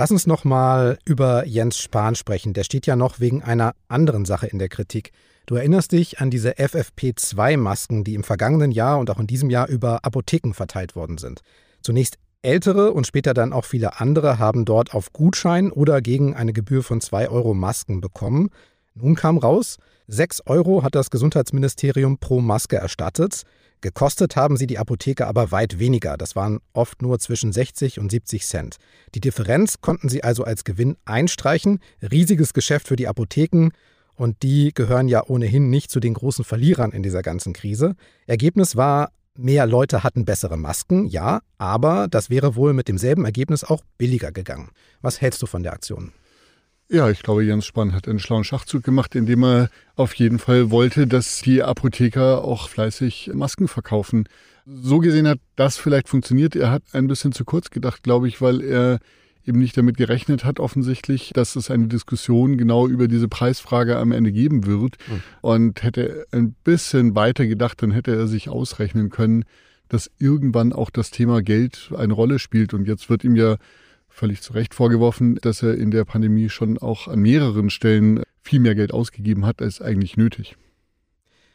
Lass 0.00 0.10
uns 0.10 0.26
noch 0.26 0.44
mal 0.44 0.98
über 1.04 1.44
Jens 1.44 1.76
Spahn 1.76 2.14
sprechen. 2.14 2.54
Der 2.54 2.64
steht 2.64 2.86
ja 2.86 2.96
noch 2.96 3.20
wegen 3.20 3.42
einer 3.42 3.74
anderen 3.86 4.24
Sache 4.24 4.46
in 4.46 4.58
der 4.58 4.70
Kritik. 4.70 5.12
Du 5.44 5.56
erinnerst 5.56 5.92
dich 5.92 6.20
an 6.20 6.30
diese 6.30 6.52
FFP2-Masken, 6.52 8.02
die 8.02 8.14
im 8.14 8.24
vergangenen 8.24 8.70
Jahr 8.70 8.98
und 8.98 9.10
auch 9.10 9.18
in 9.18 9.26
diesem 9.26 9.50
Jahr 9.50 9.68
über 9.68 10.02
Apotheken 10.02 10.54
verteilt 10.54 10.96
worden 10.96 11.18
sind. 11.18 11.42
Zunächst 11.82 12.16
Ältere 12.40 12.92
und 12.92 13.06
später 13.06 13.34
dann 13.34 13.52
auch 13.52 13.66
viele 13.66 14.00
andere 14.00 14.38
haben 14.38 14.64
dort 14.64 14.94
auf 14.94 15.12
Gutschein 15.12 15.70
oder 15.70 16.00
gegen 16.00 16.34
eine 16.34 16.54
Gebühr 16.54 16.82
von 16.82 17.02
2 17.02 17.28
Euro 17.28 17.52
Masken 17.52 18.00
bekommen. 18.00 18.48
Nun 18.94 19.16
kam 19.16 19.36
raus, 19.36 19.76
6 20.12 20.42
Euro 20.46 20.82
hat 20.82 20.96
das 20.96 21.10
Gesundheitsministerium 21.10 22.18
pro 22.18 22.40
Maske 22.40 22.76
erstattet. 22.76 23.42
Gekostet 23.80 24.34
haben 24.34 24.56
sie 24.56 24.66
die 24.66 24.78
Apotheke 24.78 25.28
aber 25.28 25.52
weit 25.52 25.78
weniger. 25.78 26.16
Das 26.16 26.34
waren 26.34 26.58
oft 26.72 27.00
nur 27.00 27.20
zwischen 27.20 27.52
60 27.52 28.00
und 28.00 28.10
70 28.10 28.44
Cent. 28.44 28.76
Die 29.14 29.20
Differenz 29.20 29.80
konnten 29.80 30.08
sie 30.08 30.24
also 30.24 30.42
als 30.42 30.64
Gewinn 30.64 30.96
einstreichen. 31.04 31.78
Riesiges 32.02 32.54
Geschäft 32.54 32.88
für 32.88 32.96
die 32.96 33.06
Apotheken. 33.06 33.70
Und 34.16 34.42
die 34.42 34.72
gehören 34.74 35.06
ja 35.06 35.22
ohnehin 35.24 35.70
nicht 35.70 35.92
zu 35.92 36.00
den 36.00 36.14
großen 36.14 36.44
Verlierern 36.44 36.90
in 36.90 37.04
dieser 37.04 37.22
ganzen 37.22 37.52
Krise. 37.52 37.94
Ergebnis 38.26 38.74
war, 38.74 39.12
mehr 39.38 39.64
Leute 39.64 40.02
hatten 40.02 40.24
bessere 40.24 40.56
Masken, 40.56 41.06
ja, 41.06 41.40
aber 41.56 42.08
das 42.08 42.30
wäre 42.30 42.56
wohl 42.56 42.72
mit 42.72 42.88
demselben 42.88 43.24
Ergebnis 43.24 43.62
auch 43.62 43.82
billiger 43.96 44.32
gegangen. 44.32 44.70
Was 45.02 45.20
hältst 45.20 45.40
du 45.40 45.46
von 45.46 45.62
der 45.62 45.72
Aktion? 45.72 46.12
Ja, 46.92 47.08
ich 47.08 47.22
glaube, 47.22 47.44
Jens 47.44 47.66
Spahn 47.66 47.94
hat 47.94 48.08
einen 48.08 48.18
schlauen 48.18 48.42
Schachzug 48.42 48.82
gemacht, 48.82 49.14
indem 49.14 49.44
er 49.44 49.70
auf 49.94 50.12
jeden 50.14 50.40
Fall 50.40 50.72
wollte, 50.72 51.06
dass 51.06 51.40
die 51.40 51.62
Apotheker 51.62 52.42
auch 52.42 52.68
fleißig 52.68 53.30
Masken 53.32 53.68
verkaufen. 53.68 54.28
So 54.66 54.98
gesehen 54.98 55.28
hat 55.28 55.38
das 55.54 55.76
vielleicht 55.76 56.08
funktioniert. 56.08 56.56
Er 56.56 56.72
hat 56.72 56.82
ein 56.92 57.06
bisschen 57.06 57.30
zu 57.30 57.44
kurz 57.44 57.70
gedacht, 57.70 58.02
glaube 58.02 58.26
ich, 58.26 58.40
weil 58.40 58.60
er 58.60 58.98
eben 59.46 59.60
nicht 59.60 59.76
damit 59.76 59.98
gerechnet 59.98 60.44
hat, 60.44 60.58
offensichtlich, 60.58 61.30
dass 61.32 61.54
es 61.54 61.70
eine 61.70 61.86
Diskussion 61.86 62.58
genau 62.58 62.88
über 62.88 63.06
diese 63.06 63.28
Preisfrage 63.28 63.96
am 63.96 64.10
Ende 64.10 64.32
geben 64.32 64.66
wird. 64.66 64.96
Mhm. 65.08 65.22
Und 65.42 65.82
hätte 65.84 66.26
ein 66.32 66.56
bisschen 66.64 67.14
weiter 67.14 67.46
gedacht, 67.46 67.82
dann 67.82 67.92
hätte 67.92 68.16
er 68.16 68.26
sich 68.26 68.48
ausrechnen 68.48 69.10
können, 69.10 69.44
dass 69.88 70.10
irgendwann 70.18 70.72
auch 70.72 70.90
das 70.90 71.12
Thema 71.12 71.40
Geld 71.40 71.92
eine 71.96 72.14
Rolle 72.14 72.40
spielt. 72.40 72.74
Und 72.74 72.88
jetzt 72.88 73.08
wird 73.08 73.22
ihm 73.22 73.36
ja 73.36 73.58
völlig 74.20 74.42
zu 74.42 74.52
Recht 74.52 74.74
vorgeworfen, 74.74 75.36
dass 75.36 75.62
er 75.62 75.74
in 75.76 75.90
der 75.90 76.04
Pandemie 76.04 76.50
schon 76.50 76.76
auch 76.76 77.08
an 77.08 77.20
mehreren 77.20 77.70
Stellen 77.70 78.22
viel 78.42 78.60
mehr 78.60 78.74
Geld 78.74 78.92
ausgegeben 78.92 79.46
hat 79.46 79.62
als 79.62 79.80
eigentlich 79.80 80.18
nötig. 80.18 80.56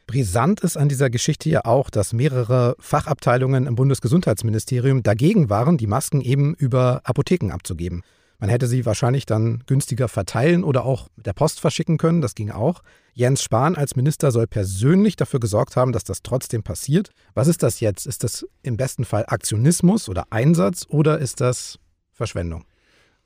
Brisant 0.08 0.62
ist 0.62 0.76
an 0.76 0.90
dieser 0.90 1.12
Geschichte 1.12 1.48
ja 1.48 1.64
auch, 1.64 1.92
dass 1.92 2.12
mehrere 2.12 2.76
Fachabteilungen 2.80 3.68
im 3.68 3.76
Bundesgesundheitsministerium 3.76 5.04
dagegen 5.04 5.50
waren, 5.52 5.78
die 5.78 5.86
Masken 5.86 6.22
eben 6.22 6.56
über 6.56 7.02
Apotheken 7.04 7.52
abzugeben. 7.52 8.02
Man 8.40 8.50
hätte 8.50 8.66
sie 8.66 8.86
wahrscheinlich 8.86 9.28
dann 9.28 9.64
günstiger 9.68 10.08
verteilen 10.08 10.64
oder 10.64 10.86
auch 10.86 11.08
mit 11.16 11.28
der 11.28 11.34
Post 11.34 11.60
verschicken 11.60 11.98
können, 11.98 12.22
das 12.22 12.34
ging 12.34 12.50
auch. 12.50 12.82
Jens 13.14 13.44
Spahn 13.44 13.76
als 13.76 13.96
Minister 13.96 14.32
soll 14.32 14.48
persönlich 14.48 15.16
dafür 15.16 15.40
gesorgt 15.40 15.76
haben, 15.76 15.92
dass 15.92 16.04
das 16.04 16.24
trotzdem 16.24 16.64
passiert. 16.64 17.12
Was 17.36 17.48
ist 17.48 17.62
das 17.62 17.80
jetzt? 17.80 18.08
Ist 18.08 18.24
das 18.24 18.46
im 18.64 18.76
besten 18.76 19.06
Fall 19.06 19.26
Aktionismus 19.28 20.10
oder 20.10 20.26
Einsatz 20.32 20.86
oder 20.90 21.20
ist 21.20 21.42
das 21.42 21.78
Verschwendung. 22.16 22.66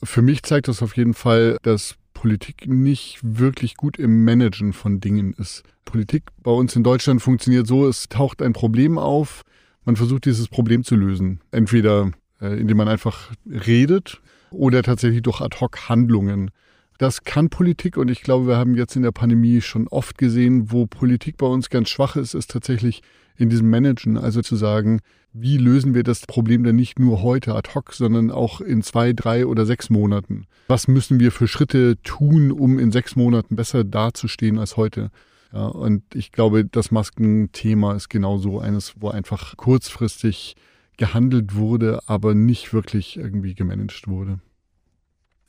Für 0.03 0.21
mich 0.21 0.43
zeigt 0.43 0.67
das 0.67 0.81
auf 0.81 0.97
jeden 0.97 1.13
Fall, 1.13 1.57
dass 1.61 1.95
Politik 2.13 2.67
nicht 2.67 3.19
wirklich 3.21 3.75
gut 3.75 3.97
im 3.97 4.25
Managen 4.25 4.73
von 4.73 4.99
Dingen 4.99 5.33
ist. 5.33 5.63
Politik 5.85 6.23
bei 6.43 6.51
uns 6.51 6.75
in 6.75 6.83
Deutschland 6.83 7.21
funktioniert 7.21 7.67
so, 7.67 7.87
es 7.87 8.09
taucht 8.09 8.41
ein 8.41 8.53
Problem 8.53 8.97
auf, 8.97 9.43
man 9.85 9.95
versucht 9.95 10.25
dieses 10.25 10.47
Problem 10.47 10.83
zu 10.83 10.95
lösen. 10.95 11.39
Entweder 11.51 12.11
äh, 12.41 12.59
indem 12.59 12.77
man 12.77 12.87
einfach 12.87 13.31
redet 13.45 14.21
oder 14.51 14.83
tatsächlich 14.83 15.21
durch 15.21 15.41
Ad-hoc-Handlungen. 15.41 16.51
Das 16.99 17.23
kann 17.23 17.49
Politik 17.49 17.95
und 17.95 18.11
ich 18.11 18.23
glaube, 18.23 18.47
wir 18.47 18.57
haben 18.57 18.75
jetzt 18.75 18.97
in 18.97 19.03
der 19.03 19.13
Pandemie 19.13 19.61
schon 19.61 19.87
oft 19.87 20.17
gesehen, 20.17 20.69
wo 20.69 20.85
Politik 20.85 21.37
bei 21.37 21.47
uns 21.47 21.69
ganz 21.69 21.87
schwach 21.87 22.17
ist, 22.17 22.33
ist 22.33 22.51
tatsächlich 22.51 23.03
in 23.37 23.49
diesem 23.49 23.69
Managen, 23.69 24.17
also 24.17 24.41
zu 24.41 24.57
sagen, 24.57 24.99
wie 25.31 25.55
lösen 25.55 25.93
wir 25.93 26.03
das 26.03 26.27
Problem 26.27 26.65
denn 26.65 26.75
nicht 26.75 26.99
nur 26.99 27.21
heute 27.23 27.55
ad 27.55 27.69
hoc, 27.73 27.93
sondern 27.93 28.31
auch 28.31 28.59
in 28.59 28.81
zwei, 28.81 29.13
drei 29.13 29.45
oder 29.45 29.65
sechs 29.65 29.89
Monaten? 29.89 30.45
Was 30.67 30.89
müssen 30.89 31.21
wir 31.21 31.31
für 31.31 31.47
Schritte 31.47 31.95
tun, 32.03 32.51
um 32.51 32.77
in 32.77 32.91
sechs 32.91 33.15
Monaten 33.15 33.55
besser 33.55 33.85
dazustehen 33.85 34.59
als 34.59 34.75
heute? 34.75 35.09
Ja, 35.53 35.67
und 35.67 36.03
ich 36.13 36.33
glaube, 36.33 36.65
das 36.65 36.91
Maskenthema 36.91 37.95
ist 37.95 38.09
genauso 38.09 38.59
eines, 38.59 38.95
wo 38.99 39.07
einfach 39.07 39.55
kurzfristig 39.55 40.57
gehandelt 40.97 41.55
wurde, 41.55 42.01
aber 42.07 42.35
nicht 42.35 42.73
wirklich 42.73 43.15
irgendwie 43.15 43.55
gemanagt 43.55 44.09
wurde. 44.09 44.41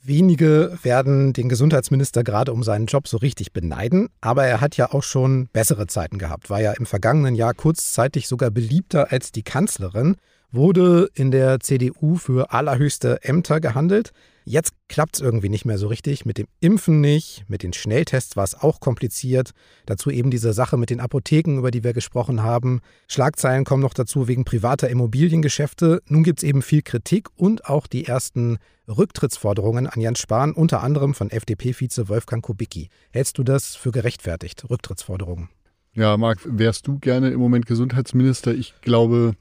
Wenige 0.03 0.79
werden 0.81 1.31
den 1.31 1.47
Gesundheitsminister 1.47 2.23
gerade 2.23 2.53
um 2.53 2.63
seinen 2.63 2.87
Job 2.87 3.07
so 3.07 3.17
richtig 3.17 3.53
beneiden, 3.53 4.09
aber 4.19 4.45
er 4.45 4.59
hat 4.59 4.75
ja 4.75 4.91
auch 4.93 5.03
schon 5.03 5.47
bessere 5.53 5.85
Zeiten 5.85 6.17
gehabt, 6.17 6.49
war 6.49 6.59
ja 6.59 6.71
im 6.71 6.87
vergangenen 6.87 7.35
Jahr 7.35 7.53
kurzzeitig 7.53 8.27
sogar 8.27 8.49
beliebter 8.49 9.11
als 9.11 9.31
die 9.31 9.43
Kanzlerin, 9.43 10.15
wurde 10.51 11.09
in 11.13 11.29
der 11.29 11.59
CDU 11.59 12.15
für 12.15 12.51
allerhöchste 12.51 13.23
Ämter 13.23 13.59
gehandelt. 13.59 14.11
Jetzt 14.51 14.73
klappt 14.89 15.15
es 15.15 15.21
irgendwie 15.21 15.47
nicht 15.47 15.63
mehr 15.63 15.77
so 15.77 15.87
richtig. 15.87 16.25
Mit 16.25 16.37
dem 16.37 16.45
Impfen 16.59 16.99
nicht, 16.99 17.45
mit 17.47 17.63
den 17.63 17.71
Schnelltests 17.71 18.35
war 18.35 18.43
es 18.43 18.53
auch 18.53 18.81
kompliziert. 18.81 19.51
Dazu 19.85 20.09
eben 20.09 20.29
diese 20.29 20.51
Sache 20.51 20.75
mit 20.75 20.89
den 20.89 20.99
Apotheken, 20.99 21.57
über 21.57 21.71
die 21.71 21.85
wir 21.85 21.93
gesprochen 21.93 22.43
haben. 22.43 22.81
Schlagzeilen 23.07 23.63
kommen 23.63 23.81
noch 23.81 23.93
dazu 23.93 24.27
wegen 24.27 24.43
privater 24.43 24.89
Immobiliengeschäfte. 24.89 26.01
Nun 26.07 26.25
gibt 26.25 26.39
es 26.39 26.43
eben 26.43 26.63
viel 26.63 26.81
Kritik 26.81 27.29
und 27.37 27.67
auch 27.67 27.87
die 27.87 28.05
ersten 28.05 28.57
Rücktrittsforderungen 28.89 29.87
an 29.87 30.01
Jens 30.01 30.19
Spahn, 30.19 30.51
unter 30.51 30.83
anderem 30.83 31.13
von 31.13 31.29
FDP-Vize 31.29 32.09
Wolfgang 32.09 32.43
Kubicki. 32.43 32.89
Hältst 33.11 33.37
du 33.37 33.43
das 33.43 33.77
für 33.77 33.91
gerechtfertigt, 33.91 34.69
Rücktrittsforderungen? 34.69 35.47
Ja, 35.93 36.17
Marc, 36.17 36.39
wärst 36.43 36.87
du 36.87 36.99
gerne 36.99 37.29
im 37.29 37.39
Moment 37.39 37.67
Gesundheitsminister? 37.67 38.53
Ich 38.53 38.73
glaube, 38.81 39.35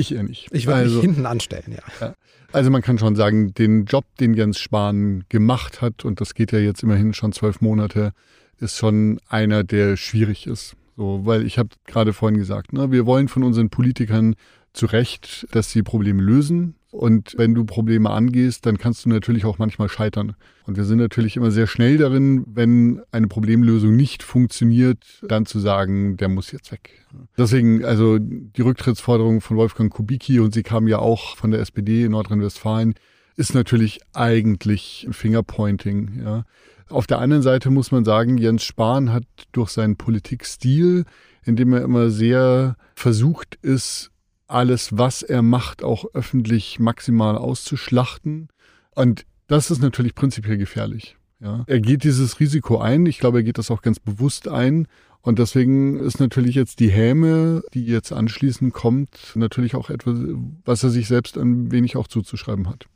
ich 0.00 0.14
eher 0.14 0.22
nicht. 0.22 0.48
Ich 0.52 0.66
würde 0.66 0.80
also, 0.80 0.96
mich 0.96 1.04
hinten 1.04 1.26
anstellen, 1.26 1.72
ja. 1.72 1.82
ja. 2.00 2.14
Also 2.52 2.70
man 2.70 2.82
kann 2.82 2.98
schon 2.98 3.14
sagen, 3.14 3.54
den 3.54 3.84
Job, 3.84 4.04
den 4.18 4.34
Jens 4.34 4.58
Spahn 4.58 5.24
gemacht 5.28 5.80
hat, 5.80 6.04
und 6.04 6.20
das 6.20 6.34
geht 6.34 6.52
ja 6.52 6.58
jetzt 6.58 6.82
immerhin 6.82 7.14
schon 7.14 7.32
zwölf 7.32 7.60
Monate, 7.60 8.12
ist 8.58 8.76
schon 8.76 9.20
einer, 9.28 9.64
der 9.64 9.96
schwierig 9.96 10.46
ist. 10.46 10.76
So, 10.96 11.22
weil 11.24 11.46
ich 11.46 11.58
habe 11.58 11.70
gerade 11.86 12.12
vorhin 12.12 12.38
gesagt, 12.38 12.72
ne, 12.72 12.90
wir 12.90 13.06
wollen 13.06 13.28
von 13.28 13.42
unseren 13.42 13.70
Politikern 13.70 14.34
zu 14.72 14.86
Recht, 14.86 15.46
dass 15.52 15.70
sie 15.70 15.82
Probleme 15.82 16.22
lösen. 16.22 16.74
Und 16.90 17.34
wenn 17.36 17.54
du 17.54 17.64
Probleme 17.64 18.10
angehst, 18.10 18.66
dann 18.66 18.76
kannst 18.76 19.04
du 19.04 19.10
natürlich 19.10 19.44
auch 19.44 19.58
manchmal 19.58 19.88
scheitern. 19.88 20.34
Und 20.66 20.76
wir 20.76 20.84
sind 20.84 20.98
natürlich 20.98 21.36
immer 21.36 21.52
sehr 21.52 21.68
schnell 21.68 21.98
darin, 21.98 22.44
wenn 22.46 23.00
eine 23.12 23.28
Problemlösung 23.28 23.94
nicht 23.94 24.24
funktioniert, 24.24 24.98
dann 25.22 25.46
zu 25.46 25.60
sagen, 25.60 26.16
der 26.16 26.28
muss 26.28 26.50
jetzt 26.50 26.72
weg. 26.72 27.06
Deswegen, 27.38 27.84
also 27.84 28.18
die 28.18 28.62
Rücktrittsforderung 28.62 29.40
von 29.40 29.56
Wolfgang 29.56 29.92
Kubicki, 29.92 30.40
und 30.40 30.52
sie 30.52 30.64
kam 30.64 30.88
ja 30.88 30.98
auch 30.98 31.36
von 31.36 31.52
der 31.52 31.60
SPD 31.60 32.04
in 32.04 32.12
Nordrhein-Westfalen, 32.12 32.94
ist 33.36 33.54
natürlich 33.54 34.00
eigentlich 34.12 35.06
Fingerpointing. 35.12 36.22
Ja. 36.24 36.44
Auf 36.88 37.06
der 37.06 37.20
anderen 37.20 37.42
Seite 37.42 37.70
muss 37.70 37.92
man 37.92 38.04
sagen, 38.04 38.36
Jens 38.36 38.64
Spahn 38.64 39.12
hat 39.12 39.24
durch 39.52 39.70
seinen 39.70 39.96
Politikstil, 39.96 41.04
indem 41.44 41.72
er 41.72 41.82
immer 41.82 42.10
sehr 42.10 42.76
versucht 42.96 43.56
ist, 43.62 44.10
alles, 44.50 44.96
was 44.96 45.22
er 45.22 45.42
macht, 45.42 45.82
auch 45.82 46.04
öffentlich 46.14 46.78
maximal 46.78 47.36
auszuschlachten. 47.36 48.48
Und 48.94 49.24
das 49.46 49.70
ist 49.70 49.82
natürlich 49.82 50.14
prinzipiell 50.14 50.58
gefährlich. 50.58 51.16
Ja. 51.40 51.64
Er 51.66 51.80
geht 51.80 52.04
dieses 52.04 52.38
Risiko 52.38 52.78
ein. 52.78 53.06
Ich 53.06 53.18
glaube, 53.18 53.38
er 53.38 53.44
geht 53.44 53.58
das 53.58 53.70
auch 53.70 53.82
ganz 53.82 53.98
bewusst 53.98 54.48
ein. 54.48 54.86
Und 55.22 55.38
deswegen 55.38 55.98
ist 55.98 56.18
natürlich 56.18 56.54
jetzt 56.54 56.80
die 56.80 56.90
Häme, 56.90 57.62
die 57.74 57.84
jetzt 57.84 58.12
anschließend 58.12 58.72
kommt, 58.72 59.32
natürlich 59.34 59.74
auch 59.74 59.90
etwas, 59.90 60.18
was 60.64 60.82
er 60.82 60.90
sich 60.90 61.08
selbst 61.08 61.36
ein 61.36 61.70
wenig 61.72 61.96
auch 61.96 62.08
zuzuschreiben 62.08 62.68
hat. 62.68 62.86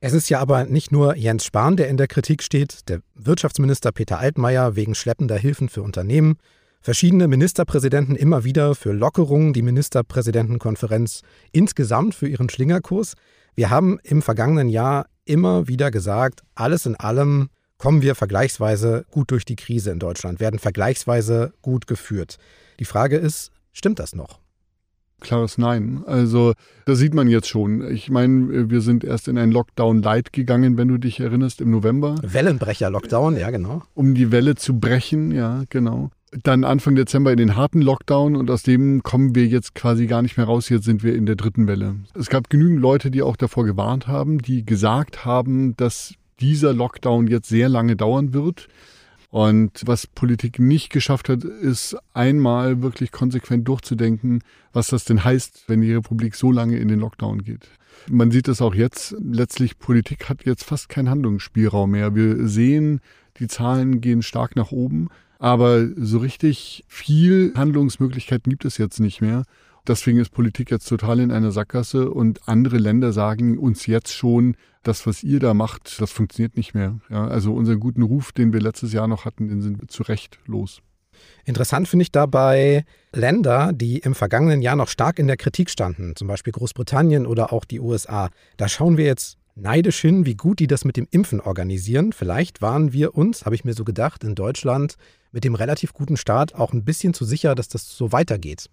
Es 0.00 0.12
ist 0.12 0.28
ja 0.28 0.38
aber 0.38 0.64
nicht 0.64 0.92
nur 0.92 1.16
Jens 1.16 1.44
Spahn, 1.44 1.76
der 1.76 1.88
in 1.88 1.96
der 1.96 2.06
Kritik 2.06 2.42
steht. 2.42 2.88
Der 2.88 3.00
Wirtschaftsminister 3.14 3.90
Peter 3.90 4.18
Altmaier 4.18 4.76
wegen 4.76 4.94
schleppender 4.94 5.36
Hilfen 5.36 5.68
für 5.68 5.82
Unternehmen, 5.82 6.38
verschiedene 6.80 7.28
Ministerpräsidenten 7.28 8.16
immer 8.16 8.44
wieder 8.44 8.74
für 8.74 8.92
Lockerungen, 8.92 9.52
die 9.52 9.62
Ministerpräsidentenkonferenz 9.62 11.22
insgesamt 11.52 12.14
für 12.14 12.28
ihren 12.28 12.48
Schlingerkurs. 12.48 13.14
Wir 13.54 13.70
haben 13.70 13.98
im 14.02 14.22
vergangenen 14.22 14.68
Jahr 14.68 15.06
immer 15.24 15.68
wieder 15.68 15.90
gesagt, 15.90 16.42
alles 16.54 16.86
in 16.86 16.96
allem 16.96 17.48
kommen 17.76 18.02
wir 18.02 18.14
vergleichsweise 18.14 19.04
gut 19.10 19.30
durch 19.30 19.44
die 19.44 19.56
Krise 19.56 19.90
in 19.90 19.98
Deutschland, 19.98 20.40
werden 20.40 20.58
vergleichsweise 20.58 21.52
gut 21.62 21.86
geführt. 21.86 22.38
Die 22.80 22.84
Frage 22.84 23.16
ist, 23.16 23.50
stimmt 23.72 23.98
das 23.98 24.14
noch? 24.14 24.40
Klares 25.20 25.58
Nein. 25.58 26.04
Also, 26.06 26.52
das 26.86 26.98
sieht 26.98 27.12
man 27.12 27.26
jetzt 27.26 27.48
schon. 27.48 27.90
Ich 27.90 28.08
meine, 28.08 28.70
wir 28.70 28.80
sind 28.80 29.02
erst 29.02 29.26
in 29.26 29.36
einen 29.36 29.50
Lockdown 29.50 30.00
Light 30.00 30.32
gegangen, 30.32 30.78
wenn 30.78 30.86
du 30.86 30.96
dich 30.96 31.18
erinnerst, 31.18 31.60
im 31.60 31.72
November. 31.72 32.14
Wellenbrecher-Lockdown, 32.22 33.36
ja, 33.36 33.50
genau. 33.50 33.82
Um 33.94 34.14
die 34.14 34.30
Welle 34.30 34.54
zu 34.54 34.78
brechen, 34.78 35.32
ja, 35.32 35.64
genau 35.70 36.10
dann 36.30 36.64
Anfang 36.64 36.94
Dezember 36.94 37.30
in 37.30 37.38
den 37.38 37.56
harten 37.56 37.80
Lockdown 37.80 38.36
und 38.36 38.50
aus 38.50 38.62
dem 38.62 39.02
kommen 39.02 39.34
wir 39.34 39.46
jetzt 39.46 39.74
quasi 39.74 40.06
gar 40.06 40.22
nicht 40.22 40.36
mehr 40.36 40.46
raus. 40.46 40.68
Jetzt 40.68 40.84
sind 40.84 41.02
wir 41.02 41.14
in 41.14 41.26
der 41.26 41.36
dritten 41.36 41.66
Welle. 41.66 41.96
Es 42.14 42.28
gab 42.28 42.50
genügend 42.50 42.80
Leute, 42.80 43.10
die 43.10 43.22
auch 43.22 43.36
davor 43.36 43.64
gewarnt 43.64 44.06
haben, 44.06 44.38
die 44.38 44.64
gesagt 44.64 45.24
haben, 45.24 45.76
dass 45.76 46.14
dieser 46.40 46.72
Lockdown 46.72 47.26
jetzt 47.26 47.48
sehr 47.48 47.68
lange 47.68 47.96
dauern 47.96 48.32
wird. 48.32 48.68
Und 49.30 49.82
was 49.84 50.06
Politik 50.06 50.58
nicht 50.58 50.90
geschafft 50.90 51.28
hat, 51.28 51.44
ist 51.44 51.96
einmal 52.14 52.80
wirklich 52.80 53.12
konsequent 53.12 53.68
durchzudenken, 53.68 54.42
was 54.72 54.88
das 54.88 55.04
denn 55.04 55.22
heißt, 55.22 55.64
wenn 55.66 55.82
die 55.82 55.92
Republik 55.92 56.34
so 56.34 56.50
lange 56.50 56.78
in 56.78 56.88
den 56.88 57.00
Lockdown 57.00 57.42
geht. 57.42 57.68
Man 58.10 58.30
sieht 58.30 58.48
es 58.48 58.62
auch 58.62 58.74
jetzt. 58.74 59.14
Letztlich, 59.20 59.78
Politik 59.78 60.30
hat 60.30 60.46
jetzt 60.46 60.64
fast 60.64 60.88
keinen 60.88 61.10
Handlungsspielraum 61.10 61.90
mehr. 61.90 62.14
Wir 62.14 62.48
sehen, 62.48 63.00
die 63.38 63.48
Zahlen 63.48 64.00
gehen 64.00 64.22
stark 64.22 64.56
nach 64.56 64.72
oben. 64.72 65.08
Aber 65.38 65.86
so 65.96 66.18
richtig 66.18 66.84
viel 66.88 67.52
Handlungsmöglichkeiten 67.56 68.50
gibt 68.50 68.64
es 68.64 68.78
jetzt 68.78 69.00
nicht 69.00 69.20
mehr. 69.20 69.44
Deswegen 69.86 70.18
ist 70.18 70.30
Politik 70.30 70.70
jetzt 70.70 70.88
total 70.88 71.20
in 71.20 71.30
einer 71.30 71.50
Sackgasse 71.50 72.10
und 72.10 72.46
andere 72.46 72.76
Länder 72.76 73.12
sagen 73.12 73.56
uns 73.56 73.86
jetzt 73.86 74.12
schon, 74.12 74.56
das, 74.82 75.06
was 75.06 75.22
ihr 75.22 75.40
da 75.40 75.54
macht, 75.54 76.00
das 76.00 76.10
funktioniert 76.10 76.56
nicht 76.56 76.74
mehr. 76.74 76.98
Ja, 77.08 77.26
also 77.26 77.54
unseren 77.54 77.80
guten 77.80 78.02
Ruf, 78.02 78.32
den 78.32 78.52
wir 78.52 78.60
letztes 78.60 78.92
Jahr 78.92 79.08
noch 79.08 79.24
hatten, 79.24 79.48
den 79.48 79.62
sind 79.62 79.80
wir 79.80 79.88
zu 79.88 80.02
Recht 80.02 80.38
los. 80.46 80.82
Interessant 81.44 81.88
finde 81.88 82.02
ich 82.02 82.12
dabei 82.12 82.84
Länder, 83.12 83.72
die 83.72 83.98
im 83.98 84.14
vergangenen 84.14 84.62
Jahr 84.62 84.76
noch 84.76 84.88
stark 84.88 85.18
in 85.18 85.26
der 85.26 85.36
Kritik 85.36 85.70
standen, 85.70 86.14
zum 86.16 86.28
Beispiel 86.28 86.52
Großbritannien 86.52 87.26
oder 87.26 87.52
auch 87.52 87.64
die 87.64 87.80
USA. 87.80 88.30
Da 88.56 88.68
schauen 88.68 88.96
wir 88.96 89.06
jetzt 89.06 89.38
neidisch 89.56 90.00
hin, 90.00 90.26
wie 90.26 90.36
gut 90.36 90.60
die 90.60 90.66
das 90.66 90.84
mit 90.84 90.96
dem 90.96 91.08
Impfen 91.10 91.40
organisieren. 91.40 92.12
Vielleicht 92.12 92.62
waren 92.62 92.92
wir 92.92 93.16
uns, 93.16 93.44
habe 93.44 93.54
ich 93.54 93.64
mir 93.64 93.74
so 93.74 93.84
gedacht, 93.84 94.22
in 94.22 94.34
Deutschland 94.34 94.96
mit 95.32 95.44
dem 95.44 95.54
relativ 95.54 95.92
guten 95.92 96.16
Start 96.16 96.54
auch 96.54 96.72
ein 96.72 96.84
bisschen 96.84 97.14
zu 97.14 97.24
sicher, 97.24 97.54
dass 97.54 97.68
das 97.68 97.96
so 97.96 98.12
weitergeht. 98.12 98.68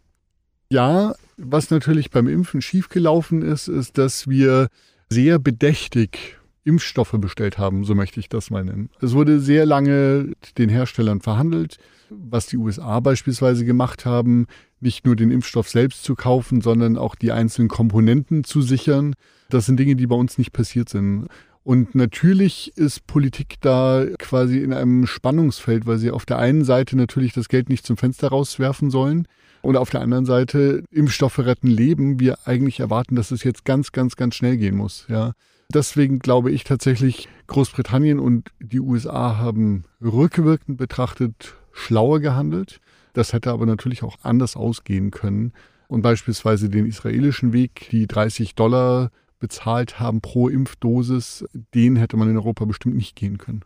Ja, 0.69 1.13
was 1.37 1.69
natürlich 1.69 2.09
beim 2.09 2.27
Impfen 2.27 2.61
schiefgelaufen 2.61 3.41
ist, 3.41 3.67
ist, 3.67 3.97
dass 3.97 4.27
wir 4.27 4.67
sehr 5.09 5.37
bedächtig 5.37 6.37
Impfstoffe 6.63 7.15
bestellt 7.19 7.59
haben, 7.59 7.83
so 7.83 7.93
möchte 7.93 8.19
ich 8.19 8.27
das 8.27 8.49
mal 8.49 8.63
nennen. 8.63 8.89
Es 8.99 9.13
wurde 9.13 9.39
sehr 9.39 9.67
lange 9.67 10.33
den 10.57 10.69
Herstellern 10.69 11.21
verhandelt, 11.21 11.77
was 12.09 12.47
die 12.47 12.57
USA 12.57 12.99
beispielsweise 12.99 13.65
gemacht 13.65 14.05
haben, 14.05 14.47
nicht 14.79 15.05
nur 15.05 15.15
den 15.15 15.29
Impfstoff 15.29 15.69
selbst 15.69 16.03
zu 16.03 16.15
kaufen, 16.15 16.61
sondern 16.61 16.97
auch 16.97 17.13
die 17.13 17.31
einzelnen 17.31 17.69
Komponenten 17.69 18.43
zu 18.43 18.61
sichern. 18.61 19.13
Das 19.49 19.67
sind 19.67 19.77
Dinge, 19.79 19.95
die 19.95 20.07
bei 20.07 20.15
uns 20.15 20.39
nicht 20.39 20.53
passiert 20.53 20.89
sind. 20.89 21.27
Und 21.65 21.95
natürlich 21.95 22.77
ist 22.77 23.07
Politik 23.07 23.55
da 23.59 24.05
quasi 24.19 24.59
in 24.59 24.71
einem 24.71 25.07
Spannungsfeld, 25.07 25.87
weil 25.87 25.97
sie 25.97 26.11
auf 26.11 26.27
der 26.27 26.37
einen 26.37 26.63
Seite 26.63 26.95
natürlich 26.95 27.33
das 27.33 27.49
Geld 27.49 27.69
nicht 27.69 27.87
zum 27.87 27.97
Fenster 27.97 28.27
rauswerfen 28.27 28.91
sollen 28.91 29.27
und 29.63 29.75
auf 29.75 29.89
der 29.89 30.01
anderen 30.01 30.27
Seite 30.27 30.83
Impfstoffe 30.91 31.39
retten 31.39 31.67
Leben. 31.67 32.19
Wir 32.19 32.37
eigentlich 32.45 32.81
erwarten, 32.81 33.15
dass 33.15 33.31
es 33.31 33.43
jetzt 33.43 33.65
ganz, 33.65 33.91
ganz, 33.91 34.15
ganz 34.15 34.35
schnell 34.35 34.57
gehen 34.57 34.75
muss. 34.75 35.07
Ja. 35.09 35.33
Deswegen 35.73 36.19
glaube 36.19 36.51
ich 36.51 36.65
tatsächlich, 36.65 37.29
Großbritannien 37.47 38.19
und 38.19 38.51
die 38.59 38.79
USA 38.79 39.37
haben 39.37 39.85
rückwirkend 40.03 40.77
betrachtet 40.77 41.55
schlauer 41.71 42.19
gehandelt. 42.19 42.79
Das 43.13 43.33
hätte 43.33 43.49
aber 43.49 43.65
natürlich 43.65 44.03
auch 44.03 44.17
anders 44.21 44.55
ausgehen 44.55 45.09
können. 45.09 45.51
Und 45.87 46.03
beispielsweise 46.03 46.69
den 46.69 46.85
israelischen 46.85 47.53
Weg, 47.53 47.87
die 47.89 48.05
30 48.05 48.53
Dollar 48.53 49.09
bezahlt 49.45 49.99
haben 49.99 50.21
pro 50.21 50.49
Impfdosis, 50.49 51.45
den 51.75 51.97
hätte 51.97 52.17
man 52.17 52.31
in 52.31 52.35
Europa 52.35 52.65
bestimmt 52.65 52.95
nicht 52.95 53.15
gehen 53.15 53.37
können. 53.37 53.63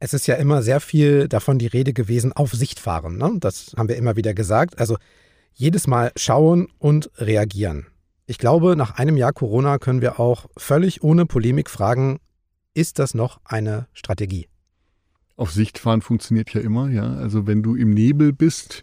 Es 0.00 0.14
ist 0.14 0.26
ja 0.26 0.36
immer 0.36 0.62
sehr 0.62 0.80
viel 0.80 1.28
davon 1.28 1.58
die 1.58 1.66
Rede 1.66 1.92
gewesen, 1.92 2.32
auf 2.32 2.52
Sicht 2.52 2.80
fahren. 2.80 3.18
Ne? 3.18 3.36
Das 3.40 3.74
haben 3.76 3.90
wir 3.90 3.96
immer 3.96 4.16
wieder 4.16 4.32
gesagt. 4.32 4.78
Also 4.78 4.96
jedes 5.52 5.86
Mal 5.86 6.12
schauen 6.16 6.68
und 6.78 7.10
reagieren. 7.18 7.88
Ich 8.24 8.38
glaube, 8.38 8.74
nach 8.74 8.92
einem 8.92 9.18
Jahr 9.18 9.34
Corona 9.34 9.76
können 9.76 10.00
wir 10.00 10.18
auch 10.18 10.46
völlig 10.56 11.02
ohne 11.02 11.26
Polemik 11.26 11.68
fragen, 11.68 12.18
ist 12.72 12.98
das 12.98 13.12
noch 13.12 13.40
eine 13.44 13.86
Strategie? 13.92 14.48
Auf 15.36 15.52
Sicht 15.52 15.78
fahren 15.78 16.00
funktioniert 16.00 16.54
ja 16.54 16.62
immer, 16.62 16.88
ja. 16.88 17.16
Also 17.16 17.46
wenn 17.46 17.62
du 17.62 17.74
im 17.74 17.90
Nebel 17.90 18.32
bist, 18.32 18.82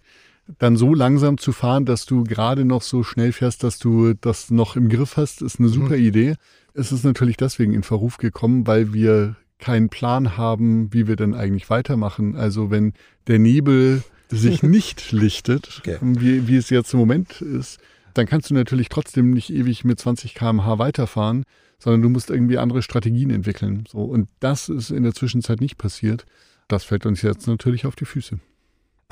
dann 0.60 0.78
so 0.78 0.94
langsam 0.94 1.38
zu 1.38 1.52
fahren, 1.52 1.86
dass 1.86 2.06
du 2.06 2.24
gerade 2.24 2.66
noch 2.66 2.82
so 2.82 3.04
schnell 3.04 3.32
fährst, 3.32 3.64
dass 3.64 3.80
du 3.80 4.14
das 4.14 4.52
noch 4.52 4.76
im 4.76 4.90
Griff 4.90 5.18
hast, 5.18 5.42
ist 5.42 5.60
eine 5.60 5.70
super 5.70 5.98
mhm. 5.98 6.04
Idee. 6.04 6.36
Es 6.74 6.92
ist 6.92 7.04
natürlich 7.04 7.38
deswegen 7.38 7.74
in 7.74 7.84
Verruf 7.84 8.18
gekommen, 8.18 8.68
weil 8.68 8.94
wir 8.94 9.36
keinen 9.60 9.90
Plan 9.90 10.38
haben, 10.38 10.94
wie 10.94 11.08
wir 11.08 11.16
denn 11.16 11.34
eigentlich 11.34 11.70
weitermachen. 11.70 12.36
Also 12.36 12.70
wenn 12.70 12.94
der 13.28 13.40
Nebel 13.40 14.04
sich 14.30 14.62
nicht 14.64 15.12
lichtet, 15.12 15.80
okay. 15.80 15.98
wie, 16.02 16.48
wie 16.48 16.58
es 16.58 16.70
jetzt 16.70 16.94
im 16.94 17.00
Moment 17.00 17.42
ist, 17.42 17.80
dann 18.14 18.28
kannst 18.28 18.50
du 18.50 18.54
natürlich 18.54 18.90
trotzdem 18.90 19.32
nicht 19.32 19.52
ewig 19.52 19.84
mit 19.84 20.00
20 20.00 20.36
km/h 20.36 20.80
weiterfahren, 20.80 21.44
sondern 21.80 22.02
du 22.02 22.10
musst 22.10 22.30
irgendwie 22.30 22.58
andere 22.58 22.82
Strategien 22.82 23.30
entwickeln. 23.30 23.86
So, 23.90 24.00
und 24.00 24.30
das 24.40 24.70
ist 24.70 24.90
in 24.90 25.04
der 25.04 25.14
Zwischenzeit 25.14 25.60
nicht 25.60 25.78
passiert. 25.78 26.26
Das 26.68 26.84
fällt 26.84 27.06
uns 27.06 27.22
jetzt 27.22 27.48
natürlich 27.48 27.86
auf 27.86 27.96
die 27.96 28.06
Füße. 28.06 28.40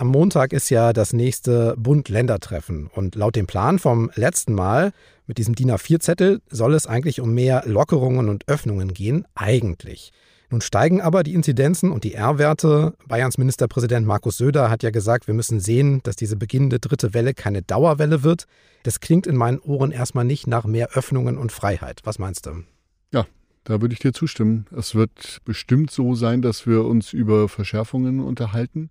Am 0.03 0.09
Montag 0.09 0.51
ist 0.51 0.69
ja 0.69 0.91
das 0.91 1.13
nächste 1.13 1.75
Bund-Länder-Treffen 1.77 2.87
und 2.93 3.15
laut 3.15 3.37
dem 3.37 3.47
Plan 3.47 3.79
vom 3.79 4.11
letzten 4.15 4.53
Mal 4.53 4.91
mit 5.27 5.37
diesem 5.37 5.55
DIN 5.55 5.71
A4-Zettel 5.71 6.41
soll 6.49 6.73
es 6.73 6.87
eigentlich 6.87 7.21
um 7.21 7.33
mehr 7.33 7.63
Lockerungen 7.65 8.27
und 8.27 8.45
Öffnungen 8.49 8.93
gehen, 8.93 9.25
eigentlich. 9.33 10.11
Nun 10.49 10.59
steigen 10.59 10.99
aber 10.99 11.23
die 11.23 11.33
Inzidenzen 11.33 11.89
und 11.89 12.03
die 12.03 12.15
R-Werte. 12.15 12.95
Bayerns 13.07 13.37
Ministerpräsident 13.37 14.05
Markus 14.05 14.35
Söder 14.35 14.69
hat 14.69 14.83
ja 14.83 14.89
gesagt, 14.89 15.27
wir 15.27 15.35
müssen 15.35 15.61
sehen, 15.61 16.01
dass 16.03 16.17
diese 16.17 16.35
beginnende 16.35 16.79
dritte 16.79 17.13
Welle 17.13 17.33
keine 17.33 17.61
Dauerwelle 17.61 18.23
wird. 18.23 18.45
Das 18.83 18.99
klingt 18.99 19.25
in 19.25 19.37
meinen 19.37 19.59
Ohren 19.59 19.91
erstmal 19.91 20.25
nicht 20.25 20.47
nach 20.47 20.65
mehr 20.65 20.89
Öffnungen 20.95 21.37
und 21.37 21.53
Freiheit. 21.53 22.01
Was 22.03 22.19
meinst 22.19 22.45
du? 22.45 22.65
Ja, 23.13 23.25
da 23.63 23.79
würde 23.79 23.93
ich 23.93 23.99
dir 23.99 24.11
zustimmen. 24.11 24.65
Es 24.77 24.95
wird 24.95 25.39
bestimmt 25.45 25.91
so 25.91 26.13
sein, 26.13 26.41
dass 26.41 26.67
wir 26.67 26.83
uns 26.83 27.13
über 27.13 27.47
Verschärfungen 27.47 28.19
unterhalten. 28.19 28.89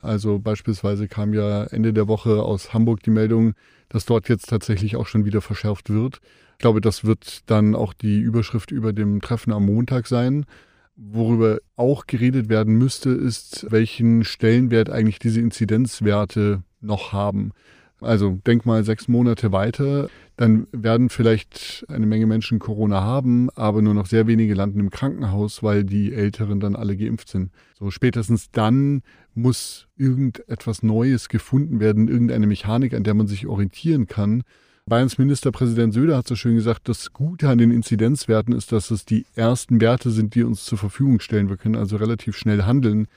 Also 0.00 0.38
beispielsweise 0.38 1.08
kam 1.08 1.34
ja 1.34 1.64
Ende 1.64 1.92
der 1.92 2.08
Woche 2.08 2.42
aus 2.42 2.72
Hamburg 2.72 3.02
die 3.02 3.10
Meldung, 3.10 3.54
dass 3.88 4.04
dort 4.04 4.28
jetzt 4.28 4.48
tatsächlich 4.48 4.96
auch 4.96 5.06
schon 5.06 5.24
wieder 5.24 5.40
verschärft 5.40 5.90
wird. 5.90 6.20
Ich 6.52 6.58
glaube, 6.58 6.80
das 6.80 7.04
wird 7.04 7.48
dann 7.50 7.74
auch 7.74 7.92
die 7.92 8.18
Überschrift 8.20 8.70
über 8.70 8.92
dem 8.92 9.20
Treffen 9.20 9.52
am 9.52 9.66
Montag 9.66 10.06
sein. 10.06 10.44
Worüber 10.96 11.58
auch 11.76 12.06
geredet 12.06 12.48
werden 12.48 12.74
müsste, 12.76 13.10
ist, 13.10 13.66
welchen 13.70 14.24
Stellenwert 14.24 14.90
eigentlich 14.90 15.18
diese 15.18 15.40
Inzidenzwerte 15.40 16.62
noch 16.80 17.12
haben. 17.12 17.52
Also 18.00 18.38
denk 18.46 18.64
mal 18.64 18.84
sechs 18.84 19.08
Monate 19.08 19.50
weiter, 19.50 20.08
dann 20.36 20.68
werden 20.70 21.08
vielleicht 21.08 21.84
eine 21.88 22.06
Menge 22.06 22.26
Menschen 22.26 22.60
Corona 22.60 23.02
haben, 23.02 23.50
aber 23.56 23.82
nur 23.82 23.94
noch 23.94 24.06
sehr 24.06 24.28
wenige 24.28 24.54
landen 24.54 24.78
im 24.78 24.90
Krankenhaus, 24.90 25.64
weil 25.64 25.82
die 25.82 26.14
Älteren 26.14 26.60
dann 26.60 26.76
alle 26.76 26.96
geimpft 26.96 27.28
sind. 27.28 27.50
So 27.76 27.90
spätestens 27.90 28.50
dann 28.52 29.02
muss 29.34 29.88
irgendetwas 29.96 30.84
Neues 30.84 31.28
gefunden 31.28 31.80
werden, 31.80 32.06
irgendeine 32.06 32.46
Mechanik, 32.46 32.94
an 32.94 33.02
der 33.02 33.14
man 33.14 33.26
sich 33.26 33.48
orientieren 33.48 34.06
kann. 34.06 34.44
Bayerns 34.86 35.18
Ministerpräsident 35.18 35.92
Söder 35.92 36.16
hat 36.16 36.28
so 36.28 36.36
schön 36.36 36.54
gesagt, 36.54 36.88
das 36.88 37.12
Gute 37.12 37.48
an 37.48 37.58
den 37.58 37.72
Inzidenzwerten 37.72 38.54
ist, 38.54 38.70
dass 38.72 38.90
es 38.90 39.04
die 39.04 39.26
ersten 39.34 39.80
Werte 39.80 40.10
sind, 40.10 40.34
die 40.34 40.44
uns 40.44 40.64
zur 40.64 40.78
Verfügung 40.78 41.20
stellen. 41.20 41.48
Wir 41.48 41.56
können 41.56 41.76
also 41.76 41.96
relativ 41.96 42.36
schnell 42.36 42.62
handeln 42.62 43.08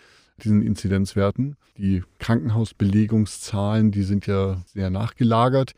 diesen 0.43 0.61
Inzidenzwerten. 0.61 1.55
Die 1.77 2.03
Krankenhausbelegungszahlen, 2.19 3.91
die 3.91 4.03
sind 4.03 4.27
ja 4.27 4.61
sehr 4.65 4.89
nachgelagert. 4.89 5.73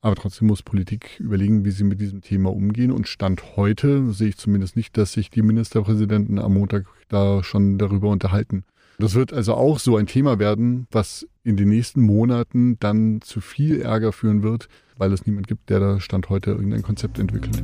Aber 0.00 0.14
trotzdem 0.14 0.46
muss 0.46 0.62
Politik 0.62 1.18
überlegen, 1.18 1.64
wie 1.64 1.70
sie 1.70 1.84
mit 1.84 2.00
diesem 2.00 2.20
Thema 2.20 2.52
umgehen. 2.52 2.92
Und 2.92 3.08
Stand 3.08 3.56
heute 3.56 4.12
sehe 4.12 4.28
ich 4.28 4.36
zumindest 4.36 4.76
nicht, 4.76 4.96
dass 4.96 5.12
sich 5.12 5.30
die 5.30 5.42
Ministerpräsidenten 5.42 6.38
am 6.38 6.54
Montag 6.54 6.86
da 7.08 7.42
schon 7.42 7.78
darüber 7.78 8.08
unterhalten. 8.08 8.64
Das 9.00 9.14
wird 9.14 9.32
also 9.32 9.54
auch 9.54 9.78
so 9.78 9.96
ein 9.96 10.06
Thema 10.06 10.38
werden, 10.38 10.86
was 10.90 11.26
in 11.44 11.56
den 11.56 11.68
nächsten 11.68 12.00
Monaten 12.02 12.78
dann 12.80 13.20
zu 13.20 13.40
viel 13.40 13.80
Ärger 13.80 14.12
führen 14.12 14.42
wird, 14.42 14.68
weil 14.96 15.12
es 15.12 15.24
niemand 15.24 15.46
gibt, 15.46 15.70
der 15.70 15.78
da 15.80 16.00
Stand 16.00 16.28
heute 16.30 16.50
irgendein 16.50 16.82
Konzept 16.82 17.18
entwickelt. 17.18 17.62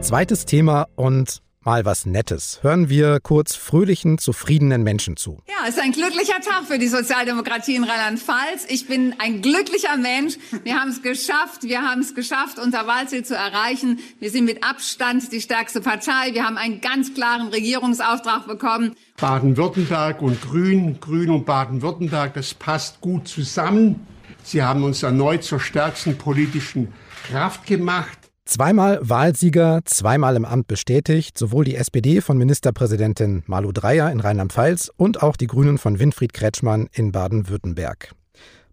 Zweites 0.00 0.46
Thema 0.46 0.86
und 0.94 1.42
Mal 1.66 1.84
was 1.84 2.06
Nettes. 2.06 2.60
Hören 2.62 2.88
wir 2.88 3.18
kurz 3.18 3.56
fröhlichen, 3.56 4.18
zufriedenen 4.18 4.84
Menschen 4.84 5.16
zu. 5.16 5.42
Ja, 5.48 5.66
es 5.66 5.70
ist 5.70 5.82
ein 5.82 5.90
glücklicher 5.90 6.40
Tag 6.40 6.66
für 6.68 6.78
die 6.78 6.86
Sozialdemokratie 6.86 7.74
in 7.74 7.82
Rheinland-Pfalz. 7.82 8.66
Ich 8.68 8.86
bin 8.86 9.16
ein 9.18 9.42
glücklicher 9.42 9.96
Mensch. 9.96 10.34
Wir 10.62 10.78
haben 10.78 10.90
es 10.90 11.02
geschafft. 11.02 11.64
Wir 11.64 11.82
haben 11.82 12.02
es 12.02 12.14
geschafft, 12.14 12.60
unser 12.60 12.86
Wahlziel 12.86 13.24
zu 13.24 13.34
erreichen. 13.34 13.98
Wir 14.20 14.30
sind 14.30 14.44
mit 14.44 14.62
Abstand 14.62 15.32
die 15.32 15.40
stärkste 15.40 15.80
Partei. 15.80 16.34
Wir 16.34 16.44
haben 16.44 16.56
einen 16.56 16.80
ganz 16.80 17.14
klaren 17.14 17.48
Regierungsauftrag 17.48 18.46
bekommen. 18.46 18.94
Baden-Württemberg 19.16 20.22
und 20.22 20.40
Grün, 20.40 21.00
Grün 21.00 21.30
und 21.30 21.46
Baden-Württemberg, 21.46 22.34
das 22.34 22.54
passt 22.54 23.00
gut 23.00 23.26
zusammen. 23.26 24.06
Sie 24.44 24.62
haben 24.62 24.84
uns 24.84 25.02
erneut 25.02 25.42
zur 25.42 25.58
stärksten 25.58 26.16
politischen 26.16 26.92
Kraft 27.28 27.66
gemacht. 27.66 28.25
Zweimal 28.46 29.00
Wahlsieger, 29.02 29.80
zweimal 29.86 30.36
im 30.36 30.44
Amt 30.44 30.68
bestätigt, 30.68 31.36
sowohl 31.36 31.64
die 31.64 31.74
SPD 31.74 32.20
von 32.20 32.38
Ministerpräsidentin 32.38 33.42
Malu 33.46 33.72
Dreyer 33.72 34.12
in 34.12 34.20
Rheinland-Pfalz 34.20 34.92
und 34.96 35.20
auch 35.20 35.36
die 35.36 35.48
Grünen 35.48 35.78
von 35.78 35.98
Winfried 35.98 36.32
Kretschmann 36.32 36.88
in 36.92 37.10
Baden-Württemberg. 37.10 38.12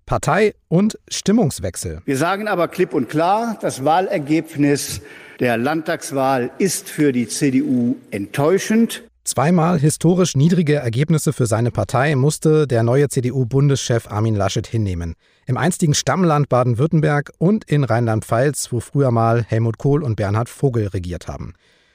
Partei- 0.06 0.54
und 0.68 1.00
Stimmungswechsel. 1.10 2.04
Wir 2.06 2.18
sagen 2.18 2.48
aber 2.48 2.68
klipp 2.68 2.94
und 2.94 3.10
klar, 3.10 3.58
das 3.62 3.84
Wahlergebnis 3.84 5.02
der 5.40 5.58
Landtagswahl 5.58 6.52
ist 6.60 6.88
für 6.88 7.12
die 7.12 7.28
CDU 7.28 7.96
enttäuschend. 8.12 9.02
Zweimal 9.26 9.80
historisch 9.80 10.36
niedrige 10.36 10.76
Ergebnisse 10.76 11.32
für 11.32 11.46
seine 11.46 11.72
Partei 11.72 12.14
musste 12.16 12.68
der 12.68 12.84
neue 12.84 13.08
CDU-Bundeschef 13.08 14.12
Armin 14.12 14.36
Laschet 14.36 14.68
hinnehmen. 14.68 15.16
Im 15.46 15.56
einstigen 15.56 15.94
Stammland 15.94 16.50
Baden-Württemberg 16.50 17.32
und 17.38 17.64
in 17.64 17.86
Rheinland-Pfalz, 17.86 18.74
wo 18.74 18.82
früher 18.82 19.12
mal 19.12 19.42
Helmut 19.46 19.78
Kohl 19.78 20.04
und 20.04 20.18
Bernhard 20.18 20.50
Vogel 20.50 20.88
regiert 20.88 21.30
haben. 21.30 21.54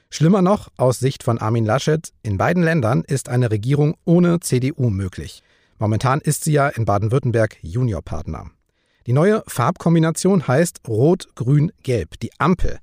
Schlimmer 0.08 0.40
noch, 0.40 0.68
aus 0.78 1.00
Sicht 1.00 1.22
von 1.22 1.36
Armin 1.36 1.66
Laschet, 1.66 2.14
in 2.22 2.38
beiden 2.38 2.62
Ländern 2.62 3.04
ist 3.06 3.28
eine 3.28 3.50
Regierung 3.50 3.96
ohne 4.06 4.40
CDU 4.40 4.88
möglich. 4.88 5.42
Momentan 5.78 6.22
ist 6.22 6.44
sie 6.44 6.52
ja 6.52 6.68
in 6.68 6.86
Baden-Württemberg 6.86 7.58
Juniorpartner. 7.60 8.50
Die 9.06 9.12
neue 9.12 9.42
Farbkombination 9.46 10.48
heißt 10.48 10.80
Rot-Grün-Gelb, 10.88 12.18
die 12.20 12.30
Ampel. 12.38 12.78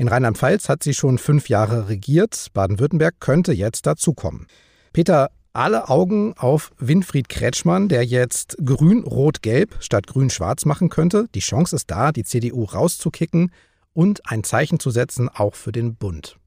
In 0.00 0.08
Rheinland-Pfalz 0.08 0.70
hat 0.70 0.82
sie 0.82 0.94
schon 0.94 1.18
fünf 1.18 1.50
Jahre 1.50 1.90
regiert. 1.90 2.46
Baden-Württemberg 2.54 3.16
könnte 3.20 3.52
jetzt 3.52 3.84
dazukommen. 3.84 4.46
Peter, 4.94 5.30
alle 5.52 5.90
Augen 5.90 6.32
auf 6.38 6.70
Winfried 6.78 7.28
Kretschmann, 7.28 7.90
der 7.90 8.06
jetzt 8.06 8.56
grün-rot-gelb 8.64 9.76
statt 9.80 10.06
grün-schwarz 10.06 10.64
machen 10.64 10.88
könnte. 10.88 11.26
Die 11.34 11.40
Chance 11.40 11.76
ist 11.76 11.90
da, 11.90 12.12
die 12.12 12.24
CDU 12.24 12.64
rauszukicken 12.64 13.52
und 13.92 14.22
ein 14.24 14.42
Zeichen 14.42 14.80
zu 14.80 14.88
setzen, 14.88 15.28
auch 15.28 15.54
für 15.54 15.70
den 15.70 15.96
Bund. 15.96 16.38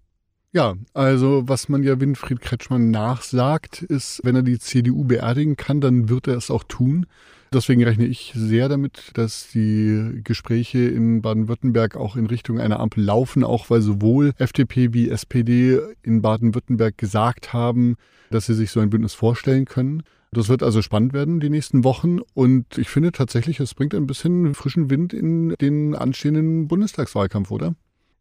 Ja, 0.51 0.73
also 0.95 1.43
was 1.45 1.69
man 1.69 1.83
ja 1.83 1.99
Winfried 1.99 2.41
Kretschmann 2.41 2.89
nachsagt, 2.89 3.83
ist, 3.83 4.21
wenn 4.23 4.35
er 4.35 4.41
die 4.41 4.57
CDU 4.57 5.03
beerdigen 5.03 5.57
kann, 5.57 5.79
dann 5.79 6.09
wird 6.09 6.25
er 6.25 6.37
es 6.37 6.49
auch 6.49 6.63
tun. 6.63 7.05
Deswegen 7.53 7.83
rechne 7.83 8.05
ich 8.05 8.33
sehr 8.35 8.67
damit, 8.67 9.11
dass 9.13 9.49
die 9.53 10.21
Gespräche 10.23 10.79
in 10.79 11.21
Baden-Württemberg 11.21 11.95
auch 11.95 12.15
in 12.15 12.25
Richtung 12.25 12.59
einer 12.59 12.79
Ampel 12.79 13.03
laufen, 13.03 13.43
auch 13.43 13.69
weil 13.69 13.81
sowohl 13.81 14.33
FDP 14.37 14.93
wie 14.93 15.09
SPD 15.09 15.79
in 16.01 16.23
Baden-Württemberg 16.23 16.97
gesagt 16.97 17.53
haben, 17.53 17.95
dass 18.31 18.47
sie 18.47 18.55
sich 18.55 18.71
so 18.71 18.79
ein 18.79 18.89
Bündnis 18.89 19.13
vorstellen 19.13 19.65
können. 19.65 20.01
Das 20.31 20.49
wird 20.49 20.63
also 20.63 20.81
spannend 20.81 21.13
werden 21.13 21.39
die 21.39 21.51
nächsten 21.51 21.83
Wochen 21.83 22.19
und 22.33 22.79
ich 22.79 22.89
finde 22.89 23.11
tatsächlich, 23.11 23.59
es 23.59 23.75
bringt 23.75 23.93
ein 23.93 24.07
bisschen 24.07 24.55
frischen 24.55 24.89
Wind 24.89 25.13
in 25.13 25.53
den 25.61 25.93
anstehenden 25.93 26.67
Bundestagswahlkampf, 26.67 27.51
oder? 27.51 27.75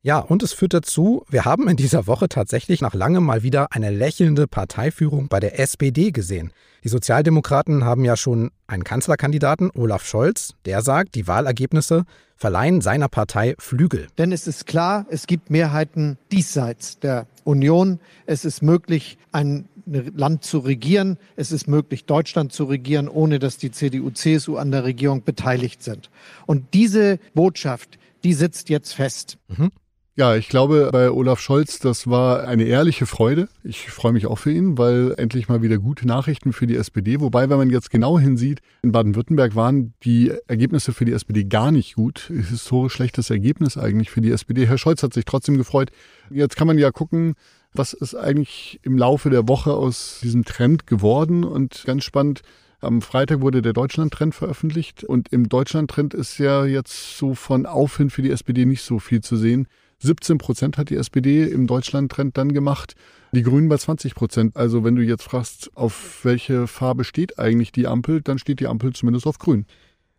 Ja, 0.05 0.19
und 0.19 0.43
es 0.43 0.53
führt 0.53 0.75
dazu, 0.75 1.25
wir 1.29 1.45
haben 1.45 1.69
in 1.69 1.77
dieser 1.77 2.09
Woche 2.09 2.29
tatsächlich 2.29 2.81
nach 2.81 2.93
langem 2.93 3.23
mal 3.23 3.45
wieder 3.45 3.69
eine 3.71 3.91
lächelnde 3.91 4.49
Parteiführung 4.49 5.29
bei 5.29 5.39
der 5.39 5.61
SPD 5.61 6.11
gesehen. 6.11 6.53
Die 6.83 6.89
Sozialdemokraten 6.89 7.85
haben 7.85 8.05
ja 8.05 8.17
schon 8.17 8.51
einen 8.67 8.83
Kanzlerkandidaten, 8.83 9.71
Olaf 9.77 10.05
Scholz, 10.05 10.55
der 10.65 10.83
sagt, 10.83 11.15
die 11.15 11.29
Wahlergebnisse 11.29 12.05
verleihen 12.35 12.81
seiner 12.81 13.07
Partei 13.07 13.55
Flügel. 13.61 14.09
Denn 14.19 14.33
es 14.33 14.49
ist 14.49 14.67
klar, 14.67 15.07
es 15.09 15.29
gibt 15.29 15.51
Mehrheiten 15.51 16.19
diesseits 16.33 16.99
der 16.99 17.29
Union. 17.45 18.01
Es 18.27 18.45
ist 18.45 18.61
möglich, 18.61 19.19
ein 19.31 19.69
Land 19.87 20.43
zu 20.43 20.59
regieren. 20.59 21.17
Es 21.37 21.53
ist 21.53 21.69
möglich, 21.69 22.07
Deutschland 22.07 22.53
zu 22.53 22.65
regieren, 22.65 23.07
ohne 23.07 23.39
dass 23.39 23.57
die 23.57 23.71
CDU, 23.71 24.11
CSU 24.11 24.57
an 24.57 24.73
der 24.73 24.83
Regierung 24.83 25.23
beteiligt 25.23 25.85
sind. 25.85 26.11
Und 26.47 26.75
diese 26.75 27.21
Botschaft, 27.35 28.01
die 28.25 28.35
sitzt 28.35 28.69
jetzt 28.69 28.95
fest. 28.95 29.39
Mhm. 29.47 29.71
Ja, 30.15 30.37
ich 30.37 30.51
glaube, 30.51 30.91
bei 30.93 31.11
Olaf 31.11 31.41
Scholz, 31.41 31.79
das 31.79 32.07
war 32.07 32.47
eine 32.47 32.65
ehrliche 32.65 33.07
Freude. 33.07 33.49
Ich 33.65 33.91
freue 33.91 34.13
mich 34.13 34.27
auch 34.27 34.39
für 34.39 34.53
ihn, 34.53 34.77
weil 34.77 35.15
endlich 35.17 35.49
mal 35.49 35.63
wieder 35.63 35.79
gute 35.79 36.07
Nachrichten 36.07 36.53
für 36.53 36.67
die 36.67 36.77
SPD. 36.77 37.21
Wobei, 37.21 37.49
wenn 37.49 37.57
man 37.57 37.71
jetzt 37.71 37.91
genau 37.91 38.19
hinsieht, 38.19 38.61
in 38.83 38.93
Baden-Württemberg 38.93 39.57
waren 39.57 39.95
die 40.05 40.31
Ergebnisse 40.49 40.93
für 40.93 41.07
die 41.07 41.13
SPD 41.13 41.45
gar 41.45 41.73
nicht 41.73 41.95
gut. 41.95 42.31
Historisch 42.51 42.93
schlechtes 42.93 43.31
Ergebnis 43.31 43.79
eigentlich 43.79 44.11
für 44.11 44.21
die 44.21 44.33
SPD. 44.33 44.67
Herr 44.67 44.77
Scholz 44.77 45.03
hat 45.03 45.15
sich 45.15 45.25
trotzdem 45.25 45.57
gefreut. 45.57 45.91
Jetzt 46.29 46.57
kann 46.57 46.67
man 46.67 46.77
ja 46.77 46.91
gucken, 46.91 47.33
was 47.73 47.95
ist 47.95 48.15
eigentlich 48.15 48.81
im 48.83 48.99
Laufe 48.99 49.31
der 49.31 49.49
Woche 49.49 49.73
aus 49.73 50.21
diesem 50.23 50.45
Trend 50.45 50.87
geworden. 50.87 51.43
Und 51.43 51.85
ganz 51.87 52.05
spannend, 52.05 52.43
am 52.83 53.01
Freitag 53.01 53.41
wurde 53.41 53.63
der 53.63 53.73
Deutschland-Trend 53.73 54.35
veröffentlicht 54.35 55.05
und 55.05 55.33
im 55.33 55.49
Deutschland-Trend 55.49 56.13
ist 56.13 56.37
ja 56.37 56.67
jetzt 56.67 57.17
so 57.17 57.35
von 57.35 57.65
Aufwind 57.65 58.13
für 58.13 58.21
die 58.21 58.31
SPD 58.31 58.67
nicht 58.67 58.83
so 58.83 58.99
viel 58.99 59.23
zu 59.23 59.37
sehen. 59.37 59.69
17 60.03 60.39
Prozent 60.39 60.79
hat 60.79 60.91
die 60.91 60.97
SPD 60.97 61.45
im 61.45 61.67
Deutschland-Trend 61.67 62.37
dann 62.37 62.53
gemacht. 62.53 62.95
Die 63.33 63.43
Grünen 63.43 63.69
bei 63.69 63.79
20 63.79 64.15
Prozent. 64.15 64.57
Also 64.57 64.85
wenn 64.85 64.97
du 64.97 65.03
jetzt 65.03 65.23
fragst, 65.23 65.71
auf 65.75 66.21
welche 66.25 66.67
Farbe 66.67 67.05
steht 67.05 67.39
eigentlich 67.39 67.73
die 67.73 67.87
Ampel, 67.87 68.21
dann 68.21 68.39
steht 68.39 68.61
die 68.61 68.67
Ampel 68.67 68.93
zumindest 68.93 69.27
auf 69.27 69.39
Grün. 69.39 69.67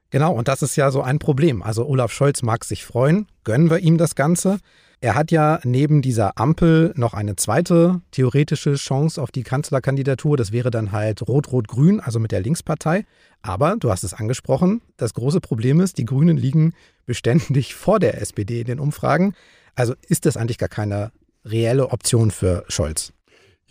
Genau, 0.09 0.33
und 0.33 0.47
das 0.47 0.61
ist 0.61 0.75
ja 0.75 0.91
so 0.91 1.01
ein 1.01 1.19
Problem. 1.19 1.63
Also 1.63 1.85
Olaf 1.85 2.11
Scholz 2.11 2.43
mag 2.43 2.65
sich 2.65 2.85
freuen, 2.85 3.27
gönnen 3.43 3.69
wir 3.69 3.79
ihm 3.79 3.97
das 3.97 4.15
Ganze. 4.15 4.59
Er 5.03 5.15
hat 5.15 5.31
ja 5.31 5.59
neben 5.65 6.01
dieser 6.01 6.37
Ampel 6.37 6.93
noch 6.95 7.13
eine 7.13 7.35
zweite 7.35 7.99
theoretische 8.11 8.75
Chance 8.75 9.21
auf 9.21 9.31
die 9.31 9.43
Kanzlerkandidatur. 9.43 10.37
Das 10.37 10.53
wäre 10.53 10.71
dann 10.71 10.93
halt 10.93 11.27
Rot-Rot-Grün, 11.27 11.99
also 11.99 12.19
mit 12.19 12.31
der 12.31 12.39
Linkspartei. 12.39 13.03
Aber 13.41 13.75
du 13.77 13.91
hast 13.91 14.05
es 14.05 14.13
angesprochen, 14.13 14.81
das 14.95 15.13
große 15.13 15.41
Problem 15.41 15.81
ist, 15.81 15.97
die 15.97 16.05
Grünen 16.05 16.37
liegen 16.37 16.73
beständig 17.05 17.75
vor 17.75 17.99
der 17.99 18.21
SPD 18.21 18.61
in 18.61 18.67
den 18.67 18.79
Umfragen. 18.79 19.35
Also 19.75 19.93
ist 20.07 20.25
das 20.25 20.37
eigentlich 20.37 20.57
gar 20.57 20.69
keine 20.69 21.11
reelle 21.43 21.89
Option 21.89 22.31
für 22.31 22.63
Scholz? 22.69 23.11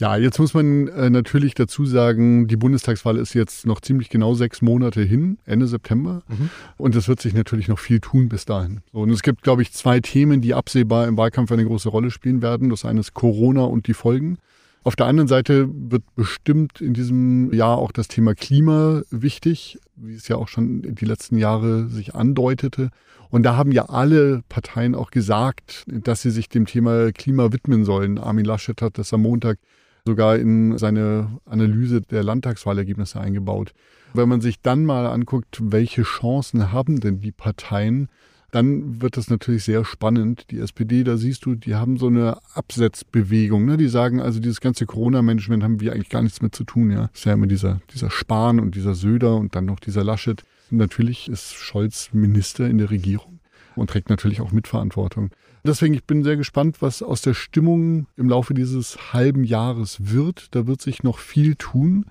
Ja, 0.03 0.17
jetzt 0.17 0.41
muss 0.41 0.53
man 0.53 0.89
äh, 0.89 1.11
natürlich 1.11 1.55
dazu 1.55 1.87
sagen, 1.87 2.49
die 2.49 2.57
Bundestagswahl 2.57 3.17
ist 3.19 3.35
jetzt 3.35 3.67
noch 3.67 3.81
ziemlich 3.81 4.09
genau 4.09 4.35
sechs 4.35 4.61
Monate 4.61 5.01
hin, 5.01 5.39
Ende 5.47 5.69
September. 5.69 6.25
Mhm. 6.27 6.51
Und 6.77 6.97
es 6.97 7.07
wird 7.07 7.21
sich 7.21 7.35
natürlich 7.35 7.69
noch 7.69 7.79
viel 7.79 8.01
tun 8.01 8.29
bis 8.29 8.45
dahin. 8.45 8.81
So, 8.93 8.99
und 9.03 9.11
es 9.11 9.23
gibt, 9.23 9.43
glaube 9.43 9.63
ich, 9.63 9.73
zwei 9.73 10.01
Themen, 10.01 10.41
die 10.41 10.55
absehbar 10.55 11.07
im 11.07 11.17
Wahlkampf 11.17 11.53
eine 11.53 11.65
große 11.65 11.89
Rolle 11.89 12.11
spielen 12.11 12.43
werden. 12.43 12.69
Das 12.69 12.85
eine 12.85 12.99
ist 12.99 13.15
Corona 13.15 13.63
und 13.63 13.87
die 13.87 13.95
Folgen. 13.95 14.39
Auf 14.83 14.97
der 14.97 15.07
anderen 15.07 15.29
Seite 15.29 15.69
wird 15.73 16.03
bestimmt 16.17 16.81
in 16.81 16.95
diesem 16.95 17.53
Jahr 17.53 17.79
auch 17.79 17.93
das 17.93 18.09
Thema 18.09 18.35
Klima 18.35 19.03
wichtig, 19.13 19.79
wie 19.95 20.17
es 20.17 20.27
ja 20.27 20.35
auch 20.35 20.49
schon 20.49 20.83
die 20.83 21.05
letzten 21.05 21.39
Jahre 21.39 21.89
sich 21.89 22.17
andeutete. 22.17 22.91
Und 23.31 23.45
da 23.45 23.55
haben 23.55 23.71
ja 23.71 23.85
alle 23.85 24.43
Parteien 24.49 24.97
auch 24.97 25.13
gesagt, 25.13 25.85
dass 25.87 26.23
sie 26.23 26.33
sich 26.33 26.49
dem 26.49 26.67
Thema 26.67 27.13
Klima 27.13 27.53
widmen 27.53 27.85
sollen. 27.85 28.19
Armin 28.19 28.45
Laschet 28.45 28.83
hat 28.83 28.99
das 28.99 29.15
am 29.15 29.23
Montag 29.23 29.59
sogar 30.07 30.37
in 30.37 30.79
seine 30.79 31.39
Analyse 31.47 32.01
der 32.01 32.25
Landtagswahlergebnisse 32.25 33.21
eingebaut. 33.21 33.73
Wenn 34.15 34.29
man 34.29 34.41
sich 34.41 34.61
dann 34.61 34.85
mal 34.85 35.07
anguckt, 35.07 35.61
welche 35.63 36.03
Chancen 36.03 36.73
haben 36.73 37.01
denn 37.01 37.21
die 37.21 37.33
Parteien, 37.33 38.09
dann 38.51 39.01
wird 39.01 39.17
das 39.17 39.31
natürlich 39.31 39.65
sehr 39.65 39.85
spannend. 39.85 40.51
Die 40.51 40.59
SPD, 40.59 41.05
da 41.05 41.17
siehst 41.17 41.47
du, 41.47 41.55
die 41.55 41.75
haben 41.75 41.97
so 41.97 42.09
eine 42.09 42.37
Absetzbewegung. 42.53 43.65
Ne? 43.65 43.79
Die 43.79 43.89
sagen 43.89 44.21
also, 44.21 44.41
dieses 44.41 44.61
ganze 44.61 44.85
Corona-Management 44.85 45.63
haben 45.63 45.81
wir 45.81 45.93
eigentlich 45.93 46.11
gar 46.11 46.21
nichts 46.21 46.43
mit 46.43 46.55
zu 46.55 46.65
tun. 46.65 46.91
Ja, 46.91 47.09
ist 47.15 47.25
ja 47.25 47.33
immer 47.33 47.47
dieser, 47.47 47.81
dieser 47.95 48.11
Spahn 48.11 48.61
und 48.61 48.75
dieser 48.75 48.95
Söder 48.95 49.37
und 49.37 49.55
dann 49.55 49.65
noch 49.65 49.81
dieser 49.81 50.05
Laschet. 50.05 50.43
natürlich 50.69 51.31
ist 51.31 51.55
Scholz 51.55 52.11
Minister 52.13 52.69
in 52.69 52.77
der 52.77 52.91
Regierung 52.91 53.42
und 53.77 53.91
trägt 53.91 54.11
natürlich 54.11 54.41
auch 54.41 54.53
Mitverantwortung. 54.53 55.31
Deswegen, 55.65 55.95
ich 55.95 56.05
bin 56.05 56.25
sehr 56.25 56.37
gespannt, 56.37 56.83
was 56.83 57.03
aus 57.03 57.23
der 57.23 57.35
Stimmung 57.35 58.07
im 58.17 58.29
Laufe 58.29 58.55
dieses 58.55 59.13
halben 59.13 59.45
Jahres 59.45 60.13
wird. 60.13 60.55
Da 60.55 60.67
wird 60.67 60.81
sich 60.81 61.03
noch 61.03 61.19
viel 61.19 61.55
tun. 61.55 62.07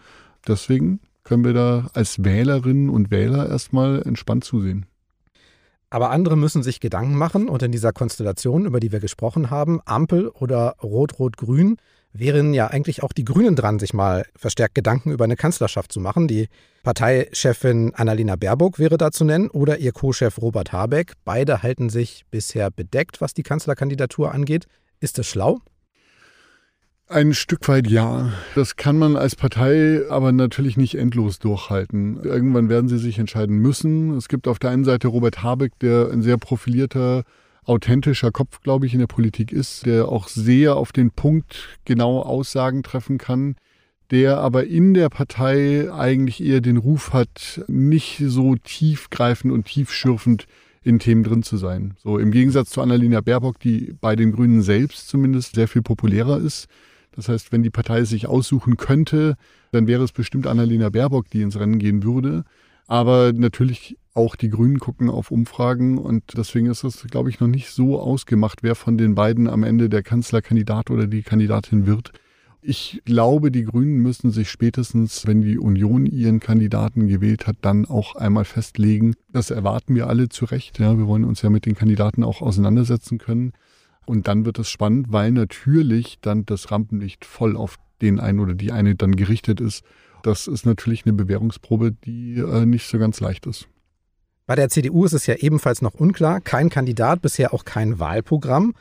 Deswegen 0.47 0.99
können 1.23 1.43
wir 1.43 1.53
da 1.53 1.89
als 1.93 2.23
Wählerinnen 2.23 2.89
und 2.89 3.11
Wähler 3.11 3.49
erstmal 3.49 4.01
entspannt 4.03 4.43
zusehen. 4.43 4.85
Aber 5.89 6.09
andere 6.09 6.37
müssen 6.37 6.63
sich 6.63 6.79
Gedanken 6.79 7.17
machen 7.17 7.49
und 7.49 7.61
in 7.63 7.73
dieser 7.73 7.91
Konstellation, 7.91 8.65
über 8.65 8.79
die 8.79 8.93
wir 8.93 9.01
gesprochen 9.01 9.49
haben, 9.49 9.81
Ampel 9.83 10.29
oder 10.29 10.77
Rot-Rot-Grün, 10.81 11.77
wären 12.13 12.53
ja 12.53 12.67
eigentlich 12.67 13.03
auch 13.03 13.13
die 13.13 13.25
Grünen 13.25 13.55
dran, 13.55 13.79
sich 13.79 13.93
mal 13.93 14.25
verstärkt 14.35 14.75
Gedanken 14.75 15.11
über 15.11 15.23
eine 15.23 15.35
Kanzlerschaft 15.35 15.91
zu 15.91 15.99
machen. 15.99 16.27
Die 16.27 16.47
Parteichefin 16.83 17.93
Annalena 17.95 18.35
Baerbock 18.35 18.79
wäre 18.79 18.97
da 18.97 19.11
zu 19.11 19.23
nennen 19.23 19.49
oder 19.49 19.77
ihr 19.77 19.91
Co-Chef 19.91 20.41
Robert 20.41 20.71
Habeck. 20.71 21.13
Beide 21.23 21.63
halten 21.63 21.89
sich 21.89 22.25
bisher 22.31 22.71
bedeckt, 22.71 23.21
was 23.21 23.33
die 23.33 23.43
Kanzlerkandidatur 23.43 24.33
angeht. 24.33 24.65
Ist 24.99 25.17
das 25.17 25.27
schlau? 25.27 25.59
Ein 27.07 27.33
Stück 27.33 27.67
weit 27.67 27.87
ja. 27.87 28.31
Das 28.55 28.77
kann 28.77 28.97
man 28.97 29.17
als 29.17 29.35
Partei 29.35 30.01
aber 30.09 30.31
natürlich 30.31 30.77
nicht 30.77 30.95
endlos 30.95 31.39
durchhalten. 31.39 32.23
Irgendwann 32.23 32.69
werden 32.69 32.87
sie 32.87 32.97
sich 32.97 33.19
entscheiden 33.19 33.57
müssen. 33.57 34.15
Es 34.15 34.29
gibt 34.29 34.47
auf 34.47 34.59
der 34.59 34.69
einen 34.69 34.85
Seite 34.85 35.09
Robert 35.09 35.43
Habeck, 35.43 35.77
der 35.79 36.09
ein 36.09 36.21
sehr 36.21 36.37
profilierter, 36.37 37.23
authentischer 37.65 38.31
Kopf, 38.31 38.61
glaube 38.61 38.85
ich, 38.85 38.93
in 38.93 38.99
der 38.99 39.07
Politik 39.07 39.51
ist, 39.51 39.85
der 39.85 40.09
auch 40.09 40.27
sehr 40.27 40.75
auf 40.75 40.91
den 40.91 41.11
Punkt 41.11 41.77
genau 41.85 42.21
Aussagen 42.21 42.83
treffen 42.83 43.17
kann, 43.17 43.55
der 44.09 44.39
aber 44.39 44.65
in 44.65 44.93
der 44.93 45.09
Partei 45.09 45.91
eigentlich 45.91 46.43
eher 46.43 46.61
den 46.61 46.77
Ruf 46.77 47.13
hat, 47.13 47.63
nicht 47.67 48.21
so 48.25 48.55
tiefgreifend 48.55 49.53
und 49.53 49.65
tiefschürfend 49.65 50.47
in 50.83 50.99
Themen 50.99 51.23
drin 51.23 51.43
zu 51.43 51.57
sein. 51.57 51.93
So 52.01 52.17
im 52.17 52.31
Gegensatz 52.31 52.71
zu 52.71 52.81
Annalena 52.81 53.21
Baerbock, 53.21 53.59
die 53.59 53.93
bei 54.01 54.15
den 54.15 54.31
Grünen 54.31 54.63
selbst 54.63 55.07
zumindest 55.07 55.55
sehr 55.55 55.67
viel 55.67 55.83
populärer 55.83 56.39
ist 56.39 56.67
das 57.13 57.27
heißt, 57.27 57.51
wenn 57.51 57.63
die 57.63 57.69
Partei 57.69 58.03
sich 58.03 58.27
aussuchen 58.27 58.77
könnte, 58.77 59.35
dann 59.71 59.87
wäre 59.87 60.03
es 60.03 60.11
bestimmt 60.11 60.47
Annalena 60.47 60.89
Baerbock, 60.89 61.29
die 61.29 61.41
ins 61.41 61.59
Rennen 61.59 61.79
gehen 61.79 62.03
würde. 62.03 62.43
Aber 62.87 63.33
natürlich 63.33 63.97
auch 64.13 64.35
die 64.35 64.49
Grünen 64.49 64.79
gucken 64.79 65.09
auf 65.09 65.31
Umfragen 65.31 65.97
und 65.97 66.23
deswegen 66.37 66.67
ist 66.67 66.83
es, 66.83 67.03
glaube 67.09 67.29
ich, 67.29 67.39
noch 67.39 67.47
nicht 67.47 67.69
so 67.69 67.99
ausgemacht, 67.99 68.63
wer 68.63 68.75
von 68.75 68.97
den 68.97 69.15
beiden 69.15 69.47
am 69.47 69.63
Ende 69.63 69.89
der 69.89 70.03
Kanzlerkandidat 70.03 70.91
oder 70.91 71.07
die 71.07 71.23
Kandidatin 71.23 71.85
wird. 71.85 72.11
Ich 72.63 73.01
glaube, 73.05 73.51
die 73.51 73.63
Grünen 73.63 73.99
müssen 73.99 74.29
sich 74.29 74.51
spätestens, 74.51 75.25
wenn 75.25 75.41
die 75.41 75.57
Union 75.57 76.05
ihren 76.05 76.39
Kandidaten 76.39 77.07
gewählt 77.07 77.47
hat, 77.47 77.55
dann 77.61 77.85
auch 77.85 78.15
einmal 78.15 78.45
festlegen. 78.45 79.15
Das 79.31 79.49
erwarten 79.49 79.95
wir 79.95 80.07
alle 80.07 80.29
zu 80.29 80.45
Recht. 80.45 80.77
Ja, 80.77 80.95
wir 80.95 81.07
wollen 81.07 81.23
uns 81.23 81.41
ja 81.41 81.49
mit 81.49 81.65
den 81.65 81.73
Kandidaten 81.73 82.23
auch 82.23 82.41
auseinandersetzen 82.43 83.17
können. 83.17 83.53
Und 84.05 84.27
dann 84.27 84.45
wird 84.45 84.59
es 84.59 84.69
spannend, 84.69 85.07
weil 85.09 85.31
natürlich 85.31 86.19
dann 86.21 86.45
das 86.45 86.69
Rampenlicht 86.69 87.25
voll 87.25 87.57
auf 87.57 87.77
den 88.01 88.19
einen 88.19 88.39
oder 88.39 88.53
die 88.53 88.71
eine 88.71 88.93
dann 88.93 89.15
gerichtet 89.15 89.59
ist. 89.59 89.83
Das 90.21 90.47
ist 90.47 90.65
natürlich 90.65 91.05
eine 91.05 91.13
Bewährungsprobe, 91.13 91.91
die 91.91 92.35
äh, 92.35 92.67
nicht 92.67 92.87
so 92.87 92.99
ganz 92.99 93.19
leicht 93.21 93.47
ist. 93.47 93.67
Bei 94.51 94.55
der 94.55 94.67
CDU 94.67 95.05
ist 95.05 95.13
es 95.13 95.27
ja 95.27 95.35
ebenfalls 95.35 95.81
noch 95.81 95.93
unklar. 95.93 96.41
Kein 96.41 96.69
Kandidat, 96.69 97.21
bisher 97.21 97.53
auch 97.53 97.63
kein 97.63 97.99
Wahlprogramm 97.99 98.73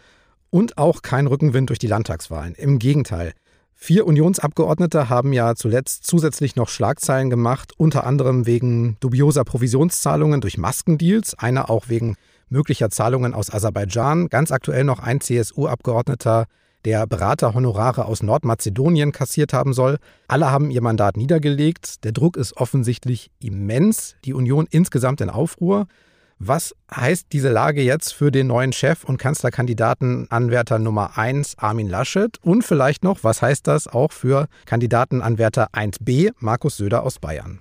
und 0.50 0.78
auch 0.78 1.00
kein 1.00 1.28
Rückenwind 1.28 1.68
durch 1.68 1.78
die 1.78 1.86
Landtagswahlen. 1.86 2.56
Im 2.56 2.80
Gegenteil. 2.80 3.34
Vier 3.72 4.04
Unionsabgeordnete 4.04 5.08
haben 5.08 5.32
ja 5.32 5.54
zuletzt 5.54 6.08
zusätzlich 6.08 6.56
noch 6.56 6.68
Schlagzeilen 6.68 7.30
gemacht, 7.30 7.72
unter 7.76 8.04
anderem 8.04 8.46
wegen 8.46 8.96
dubioser 8.98 9.44
Provisionszahlungen 9.44 10.40
durch 10.40 10.58
Maskendeals, 10.58 11.38
einer 11.38 11.70
auch 11.70 11.88
wegen 11.88 12.16
möglicher 12.48 12.90
Zahlungen 12.90 13.32
aus 13.32 13.48
Aserbaidschan. 13.54 14.28
Ganz 14.28 14.50
aktuell 14.50 14.82
noch 14.82 14.98
ein 14.98 15.20
CSU-Abgeordneter, 15.20 16.46
der 16.84 17.06
Beraterhonorare 17.06 18.06
aus 18.06 18.22
Nordmazedonien 18.22 19.12
kassiert 19.12 19.52
haben 19.52 19.72
soll. 19.72 19.98
Alle 20.28 20.50
haben 20.50 20.70
ihr 20.70 20.82
Mandat 20.82 21.16
niedergelegt. 21.16 22.04
Der 22.04 22.12
Druck 22.12 22.36
ist 22.36 22.56
offensichtlich 22.56 23.30
immens. 23.40 24.16
Die 24.24 24.34
Union 24.34 24.66
insgesamt 24.70 25.20
in 25.20 25.30
Aufruhr. 25.30 25.86
Was 26.42 26.74
heißt 26.90 27.26
diese 27.32 27.50
Lage 27.50 27.82
jetzt 27.82 28.14
für 28.14 28.30
den 28.30 28.46
neuen 28.46 28.72
Chef 28.72 29.04
und 29.04 29.18
Kanzlerkandidaten 29.18 30.26
Anwärter 30.30 30.78
Nummer 30.78 31.18
1 31.18 31.58
Armin 31.58 31.86
Laschet? 31.86 32.38
Und 32.42 32.64
vielleicht 32.64 33.04
noch, 33.04 33.22
was 33.22 33.42
heißt 33.42 33.66
das 33.66 33.86
auch 33.86 34.10
für 34.10 34.48
Kandidatenanwärter 34.64 35.68
1b 35.74 36.32
Markus 36.38 36.78
Söder 36.78 37.02
aus 37.02 37.18
Bayern? 37.18 37.60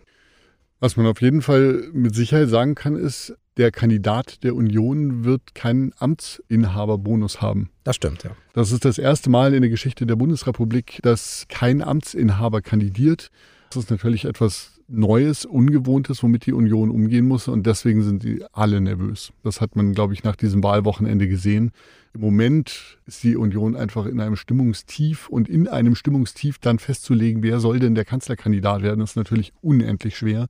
Was 0.79 0.95
man 0.95 1.07
auf 1.07 1.21
jeden 1.21 1.41
Fall 1.41 1.89
mit 1.91 2.15
Sicherheit 2.15 2.47
sagen 2.47 2.73
kann, 2.73 2.95
ist, 2.95 3.35
der 3.59 3.71
Kandidat 3.71 4.43
der 4.43 4.55
Union 4.55 5.25
wird 5.25 5.53
keinen 5.53 5.91
Amtsinhaberbonus 5.99 7.41
haben. 7.41 7.69
Das 7.83 7.97
stimmt, 7.97 8.23
ja. 8.23 8.31
Das 8.53 8.71
ist 8.71 8.85
das 8.85 8.97
erste 8.97 9.29
Mal 9.29 9.53
in 9.53 9.61
der 9.61 9.69
Geschichte 9.69 10.05
der 10.05 10.15
Bundesrepublik, 10.15 10.99
dass 11.03 11.45
kein 11.49 11.83
Amtsinhaber 11.83 12.61
kandidiert. 12.61 13.31
Das 13.69 13.83
ist 13.83 13.91
natürlich 13.91 14.23
etwas 14.23 14.79
Neues, 14.87 15.45
Ungewohntes, 15.45 16.23
womit 16.23 16.45
die 16.45 16.53
Union 16.53 16.89
umgehen 16.89 17.27
muss. 17.27 17.49
Und 17.49 17.67
deswegen 17.67 18.01
sind 18.01 18.23
die 18.23 18.43
alle 18.53 18.79
nervös. 18.79 19.33
Das 19.43 19.59
hat 19.59 19.75
man, 19.75 19.93
glaube 19.93 20.13
ich, 20.13 20.23
nach 20.23 20.37
diesem 20.37 20.63
Wahlwochenende 20.63 21.27
gesehen. 21.27 21.71
Im 22.13 22.21
Moment 22.21 22.97
ist 23.05 23.23
die 23.23 23.35
Union 23.35 23.75
einfach 23.75 24.05
in 24.05 24.21
einem 24.21 24.37
Stimmungstief 24.37 25.27
und 25.27 25.49
in 25.49 25.67
einem 25.67 25.95
Stimmungstief 25.95 26.59
dann 26.59 26.79
festzulegen, 26.79 27.43
wer 27.43 27.59
soll 27.59 27.79
denn 27.79 27.93
der 27.93 28.05
Kanzlerkandidat 28.05 28.81
werden, 28.83 29.01
ist 29.01 29.17
natürlich 29.17 29.51
unendlich 29.61 30.17
schwer. 30.17 30.47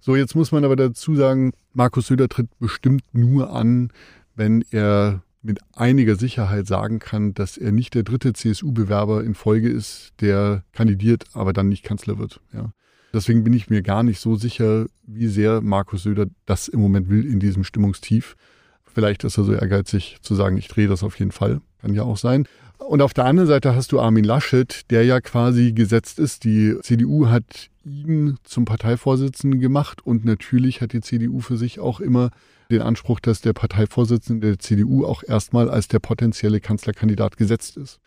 So, 0.00 0.16
jetzt 0.16 0.34
muss 0.34 0.52
man 0.52 0.64
aber 0.64 0.76
dazu 0.76 1.16
sagen, 1.16 1.52
Markus 1.72 2.06
Söder 2.06 2.28
tritt 2.28 2.48
bestimmt 2.58 3.02
nur 3.12 3.52
an, 3.52 3.90
wenn 4.34 4.64
er 4.70 5.22
mit 5.42 5.60
einiger 5.74 6.16
Sicherheit 6.16 6.66
sagen 6.66 6.98
kann, 6.98 7.32
dass 7.32 7.56
er 7.56 7.72
nicht 7.72 7.94
der 7.94 8.02
dritte 8.02 8.32
CSU-Bewerber 8.32 9.24
in 9.24 9.34
Folge 9.34 9.68
ist, 9.68 10.12
der 10.20 10.64
kandidiert, 10.72 11.24
aber 11.32 11.52
dann 11.52 11.68
nicht 11.68 11.84
Kanzler 11.84 12.18
wird. 12.18 12.40
Ja. 12.52 12.72
Deswegen 13.12 13.44
bin 13.44 13.52
ich 13.52 13.70
mir 13.70 13.82
gar 13.82 14.02
nicht 14.02 14.20
so 14.20 14.36
sicher, 14.36 14.86
wie 15.06 15.28
sehr 15.28 15.60
Markus 15.60 16.02
Söder 16.02 16.26
das 16.44 16.68
im 16.68 16.80
Moment 16.80 17.08
will 17.08 17.24
in 17.24 17.40
diesem 17.40 17.64
Stimmungstief. 17.64 18.36
Vielleicht 18.84 19.24
ist 19.24 19.38
er 19.38 19.44
so 19.44 19.52
ehrgeizig 19.52 20.18
zu 20.20 20.34
sagen, 20.34 20.56
ich 20.56 20.68
drehe 20.68 20.88
das 20.88 21.02
auf 21.02 21.18
jeden 21.18 21.32
Fall. 21.32 21.60
Kann 21.86 21.94
ja 21.94 22.02
auch 22.02 22.16
sein. 22.16 22.48
Und 22.78 23.00
auf 23.00 23.14
der 23.14 23.26
anderen 23.26 23.46
Seite 23.46 23.76
hast 23.76 23.92
du 23.92 24.00
Armin 24.00 24.24
Laschet, 24.24 24.90
der 24.90 25.04
ja 25.04 25.20
quasi 25.20 25.72
gesetzt 25.72 26.18
ist. 26.18 26.42
Die 26.42 26.76
CDU 26.82 27.28
hat 27.28 27.70
ihn 27.84 28.38
zum 28.42 28.64
Parteivorsitzenden 28.64 29.60
gemacht 29.60 30.04
und 30.04 30.24
natürlich 30.24 30.80
hat 30.80 30.92
die 30.92 31.00
CDU 31.00 31.38
für 31.38 31.56
sich 31.56 31.78
auch 31.78 32.00
immer 32.00 32.30
den 32.72 32.82
Anspruch, 32.82 33.20
dass 33.20 33.40
der 33.40 33.52
Parteivorsitzende 33.52 34.48
der 34.48 34.58
CDU 34.58 35.04
auch 35.04 35.22
erstmal 35.22 35.70
als 35.70 35.86
der 35.86 36.00
potenzielle 36.00 36.58
Kanzlerkandidat 36.58 37.36
gesetzt 37.36 37.76
ist. 37.76 38.00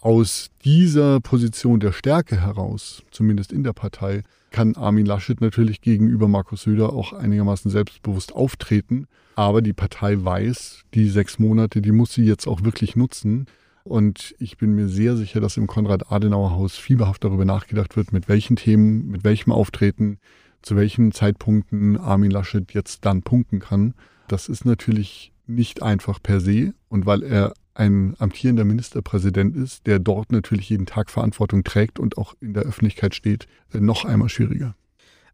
Aus 0.00 0.50
dieser 0.64 1.20
Position 1.20 1.80
der 1.80 1.90
Stärke 1.90 2.40
heraus, 2.40 3.02
zumindest 3.10 3.52
in 3.52 3.64
der 3.64 3.72
Partei, 3.72 4.22
kann 4.52 4.76
Armin 4.76 5.04
Laschet 5.04 5.40
natürlich 5.40 5.80
gegenüber 5.80 6.28
Markus 6.28 6.62
Söder 6.62 6.92
auch 6.92 7.12
einigermaßen 7.12 7.70
selbstbewusst 7.70 8.32
auftreten. 8.32 9.06
Aber 9.34 9.60
die 9.60 9.72
Partei 9.72 10.22
weiß, 10.22 10.84
die 10.94 11.08
sechs 11.08 11.38
Monate, 11.40 11.82
die 11.82 11.92
muss 11.92 12.14
sie 12.14 12.24
jetzt 12.24 12.46
auch 12.46 12.62
wirklich 12.62 12.94
nutzen. 12.94 13.46
Und 13.82 14.36
ich 14.38 14.56
bin 14.56 14.74
mir 14.74 14.88
sehr 14.88 15.16
sicher, 15.16 15.40
dass 15.40 15.56
im 15.56 15.66
Konrad-Adenauer-Haus 15.66 16.76
fieberhaft 16.76 17.24
darüber 17.24 17.44
nachgedacht 17.44 17.96
wird, 17.96 18.12
mit 18.12 18.28
welchen 18.28 18.54
Themen, 18.54 19.08
mit 19.08 19.24
welchem 19.24 19.50
Auftreten, 19.50 20.18
zu 20.62 20.76
welchen 20.76 21.10
Zeitpunkten 21.10 21.96
Armin 21.96 22.30
Laschet 22.30 22.72
jetzt 22.72 23.04
dann 23.04 23.22
punkten 23.22 23.58
kann. 23.58 23.94
Das 24.28 24.48
ist 24.48 24.64
natürlich 24.64 25.32
nicht 25.46 25.82
einfach 25.82 26.22
per 26.22 26.40
se. 26.40 26.74
Und 26.88 27.06
weil 27.06 27.22
er 27.22 27.54
ein 27.78 28.16
amtierender 28.18 28.64
Ministerpräsident 28.64 29.56
ist, 29.56 29.86
der 29.86 29.98
dort 29.98 30.32
natürlich 30.32 30.68
jeden 30.68 30.86
Tag 30.86 31.10
Verantwortung 31.10 31.64
trägt 31.64 31.98
und 31.98 32.18
auch 32.18 32.34
in 32.40 32.54
der 32.54 32.64
Öffentlichkeit 32.64 33.14
steht, 33.14 33.46
noch 33.72 34.04
einmal 34.04 34.28
schwieriger. 34.28 34.74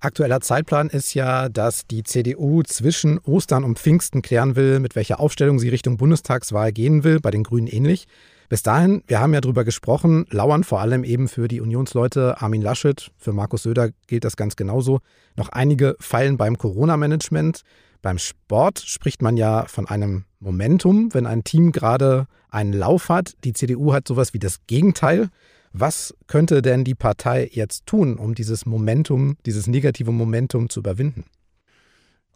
Aktueller 0.00 0.42
Zeitplan 0.42 0.90
ist 0.90 1.14
ja, 1.14 1.48
dass 1.48 1.86
die 1.86 2.02
CDU 2.02 2.62
zwischen 2.62 3.18
Ostern 3.20 3.64
und 3.64 3.78
Pfingsten 3.78 4.20
klären 4.20 4.54
will, 4.54 4.78
mit 4.78 4.96
welcher 4.96 5.18
Aufstellung 5.18 5.58
sie 5.58 5.70
Richtung 5.70 5.96
Bundestagswahl 5.96 6.72
gehen 6.72 7.04
will, 7.04 7.20
bei 7.20 7.30
den 7.30 7.42
Grünen 7.42 7.66
ähnlich. 7.66 8.06
Bis 8.48 8.62
dahin, 8.62 9.02
wir 9.06 9.20
haben 9.20 9.32
ja 9.32 9.40
drüber 9.40 9.64
gesprochen, 9.64 10.26
lauern 10.30 10.64
vor 10.64 10.80
allem 10.80 11.02
eben 11.04 11.28
für 11.28 11.48
die 11.48 11.60
Unionsleute 11.60 12.40
Armin 12.40 12.62
Laschet, 12.62 13.10
für 13.16 13.32
Markus 13.32 13.62
Söder 13.62 13.90
gilt 14.06 14.24
das 14.24 14.36
ganz 14.36 14.56
genauso, 14.56 15.00
noch 15.36 15.48
einige 15.48 15.96
Fallen 15.98 16.36
beim 16.36 16.58
Corona-Management. 16.58 17.62
Beim 18.02 18.18
Sport 18.18 18.80
spricht 18.80 19.22
man 19.22 19.36
ja 19.38 19.64
von 19.64 19.88
einem 19.88 20.24
Momentum, 20.38 21.14
wenn 21.14 21.26
ein 21.26 21.42
Team 21.42 21.72
gerade 21.72 22.26
einen 22.50 22.74
Lauf 22.74 23.08
hat. 23.08 23.32
Die 23.44 23.54
CDU 23.54 23.94
hat 23.94 24.06
sowas 24.06 24.34
wie 24.34 24.38
das 24.38 24.66
Gegenteil. 24.66 25.30
Was 25.72 26.14
könnte 26.26 26.60
denn 26.60 26.84
die 26.84 26.94
Partei 26.94 27.48
jetzt 27.50 27.86
tun, 27.86 28.16
um 28.16 28.34
dieses 28.34 28.66
Momentum, 28.66 29.36
dieses 29.46 29.66
negative 29.66 30.12
Momentum 30.12 30.68
zu 30.68 30.80
überwinden? 30.80 31.24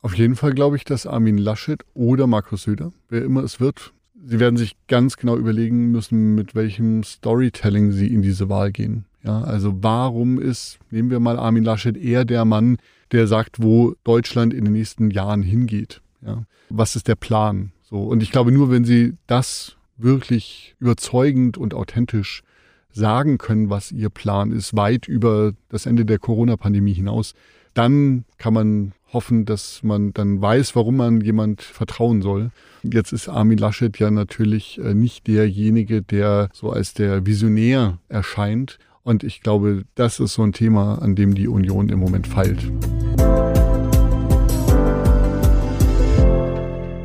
Auf 0.00 0.14
jeden 0.14 0.36
Fall 0.36 0.54
glaube 0.54 0.76
ich, 0.76 0.84
dass 0.84 1.06
Armin 1.06 1.38
Laschet 1.38 1.84
oder 1.92 2.26
Markus 2.26 2.62
Söder, 2.62 2.92
wer 3.08 3.22
immer 3.22 3.44
es 3.44 3.60
wird, 3.60 3.92
Sie 4.24 4.40
werden 4.40 4.56
sich 4.56 4.76
ganz 4.88 5.16
genau 5.16 5.36
überlegen 5.36 5.90
müssen, 5.90 6.34
mit 6.34 6.54
welchem 6.54 7.02
Storytelling 7.02 7.92
Sie 7.92 8.12
in 8.12 8.22
diese 8.22 8.48
Wahl 8.48 8.72
gehen. 8.72 9.04
Ja, 9.22 9.42
also 9.42 9.74
warum 9.82 10.40
ist, 10.40 10.78
nehmen 10.90 11.10
wir 11.10 11.20
mal 11.20 11.38
Armin 11.38 11.64
Laschet, 11.64 11.96
eher 11.96 12.24
der 12.24 12.44
Mann, 12.44 12.78
der 13.12 13.26
sagt, 13.26 13.62
wo 13.62 13.94
Deutschland 14.04 14.54
in 14.54 14.64
den 14.64 14.72
nächsten 14.72 15.10
Jahren 15.10 15.42
hingeht? 15.42 16.00
Ja, 16.22 16.44
was 16.68 16.96
ist 16.96 17.08
der 17.08 17.14
Plan? 17.14 17.72
So. 17.82 18.02
Und 18.02 18.22
ich 18.22 18.30
glaube, 18.30 18.52
nur 18.52 18.70
wenn 18.70 18.84
Sie 18.84 19.14
das 19.26 19.76
wirklich 19.96 20.76
überzeugend 20.78 21.56
und 21.56 21.74
authentisch 21.74 22.42
sagen 22.90 23.38
können, 23.38 23.70
was 23.70 23.92
Ihr 23.92 24.10
Plan 24.10 24.52
ist, 24.52 24.76
weit 24.76 25.08
über 25.08 25.52
das 25.68 25.86
Ende 25.86 26.04
der 26.04 26.18
Corona-Pandemie 26.18 26.94
hinaus, 26.94 27.34
dann 27.74 28.24
kann 28.38 28.54
man 28.54 28.92
hoffen, 29.12 29.44
dass 29.44 29.82
man 29.82 30.12
dann 30.12 30.40
weiß, 30.40 30.76
warum 30.76 30.96
man 30.96 31.20
jemand 31.20 31.62
vertrauen 31.62 32.22
soll. 32.22 32.50
Jetzt 32.82 33.12
ist 33.12 33.28
Armin 33.28 33.58
Laschet 33.58 33.98
ja 33.98 34.10
natürlich 34.10 34.78
äh, 34.78 34.94
nicht 34.94 35.26
derjenige, 35.26 36.02
der 36.02 36.50
so 36.52 36.70
als 36.70 36.94
der 36.94 37.26
Visionär 37.26 37.98
erscheint. 38.08 38.78
Und 39.02 39.24
ich 39.24 39.40
glaube, 39.40 39.84
das 39.94 40.20
ist 40.20 40.34
so 40.34 40.42
ein 40.42 40.52
Thema, 40.52 40.96
an 40.96 41.14
dem 41.14 41.34
die 41.34 41.48
Union 41.48 41.88
im 41.88 41.98
Moment 41.98 42.26
feilt. 42.26 42.70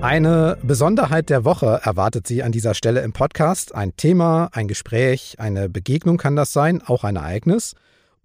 Eine 0.01 0.57
Besonderheit 0.61 1.29
der 1.29 1.45
Woche 1.45 1.79
erwartet 1.81 2.27
Sie 2.27 2.43
an 2.43 2.51
dieser 2.51 2.73
Stelle 2.73 2.99
im 2.99 3.13
Podcast. 3.13 3.73
Ein 3.73 3.95
Thema, 3.95 4.49
ein 4.51 4.67
Gespräch, 4.67 5.35
eine 5.37 5.69
Begegnung 5.69 6.17
kann 6.17 6.35
das 6.35 6.51
sein, 6.51 6.81
auch 6.85 7.05
ein 7.05 7.15
Ereignis. 7.15 7.73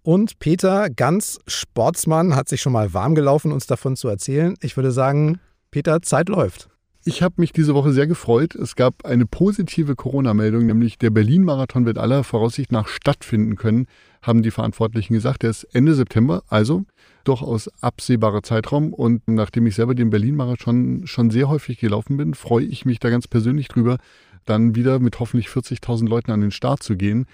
Und 0.01 0.39
Peter, 0.39 0.89
ganz 0.89 1.39
Sportsmann, 1.47 2.35
hat 2.35 2.49
sich 2.49 2.61
schon 2.61 2.73
mal 2.73 2.93
warm 2.93 3.15
gelaufen, 3.15 3.51
uns 3.51 3.67
davon 3.67 3.95
zu 3.95 4.07
erzählen. 4.07 4.55
Ich 4.61 4.77
würde 4.77 4.91
sagen, 4.91 5.39
Peter, 5.71 6.01
Zeit 6.01 6.29
läuft. 6.29 6.69
Ich 7.05 7.21
habe 7.21 7.35
mich 7.37 7.53
diese 7.53 7.73
Woche 7.75 7.93
sehr 7.93 8.07
gefreut. 8.07 8.55
Es 8.55 8.75
gab 8.75 9.05
eine 9.05 9.25
positive 9.25 9.95
Corona-Meldung, 9.95 10.65
nämlich 10.65 10.97
der 10.97 11.09
Berlin-Marathon 11.09 11.85
wird 11.85 11.97
aller 11.97 12.23
Voraussicht 12.23 12.71
nach 12.71 12.87
stattfinden 12.87 13.55
können, 13.55 13.87
haben 14.21 14.41
die 14.41 14.51
Verantwortlichen 14.51 15.13
gesagt. 15.13 15.43
Der 15.43 15.49
ist 15.49 15.63
Ende 15.73 15.95
September, 15.95 16.43
also 16.47 16.83
durchaus 17.23 17.69
absehbarer 17.81 18.43
Zeitraum. 18.43 18.93
Und 18.93 19.27
nachdem 19.27 19.65
ich 19.65 19.75
selber 19.75 19.95
den 19.95 20.09
Berlin-Marathon 20.09 21.07
schon 21.07 21.29
sehr 21.29 21.47
häufig 21.47 21.79
gelaufen 21.79 22.17
bin, 22.17 22.33
freue 22.33 22.65
ich 22.65 22.85
mich 22.85 22.99
da 22.99 23.09
ganz 23.09 23.27
persönlich 23.27 23.69
drüber, 23.69 23.97
dann 24.45 24.75
wieder 24.75 24.99
mit 24.99 25.19
hoffentlich 25.19 25.47
40.000 25.47 26.07
Leuten 26.07 26.31
an 26.31 26.41
den 26.41 26.51
Start 26.51 26.83
zu 26.83 26.97
gehen. 26.97 27.27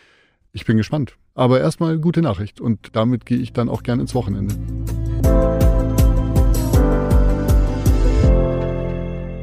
Ich 0.52 0.66
bin 0.66 0.78
gespannt. 0.78 1.18
Aber 1.38 1.60
erstmal 1.60 2.00
gute 2.00 2.22
Nachricht 2.22 2.62
und 2.62 2.96
damit 2.96 3.26
gehe 3.26 3.38
ich 3.38 3.52
dann 3.52 3.68
auch 3.68 3.84
gern 3.84 4.00
ins 4.00 4.16
Wochenende. 4.16 4.56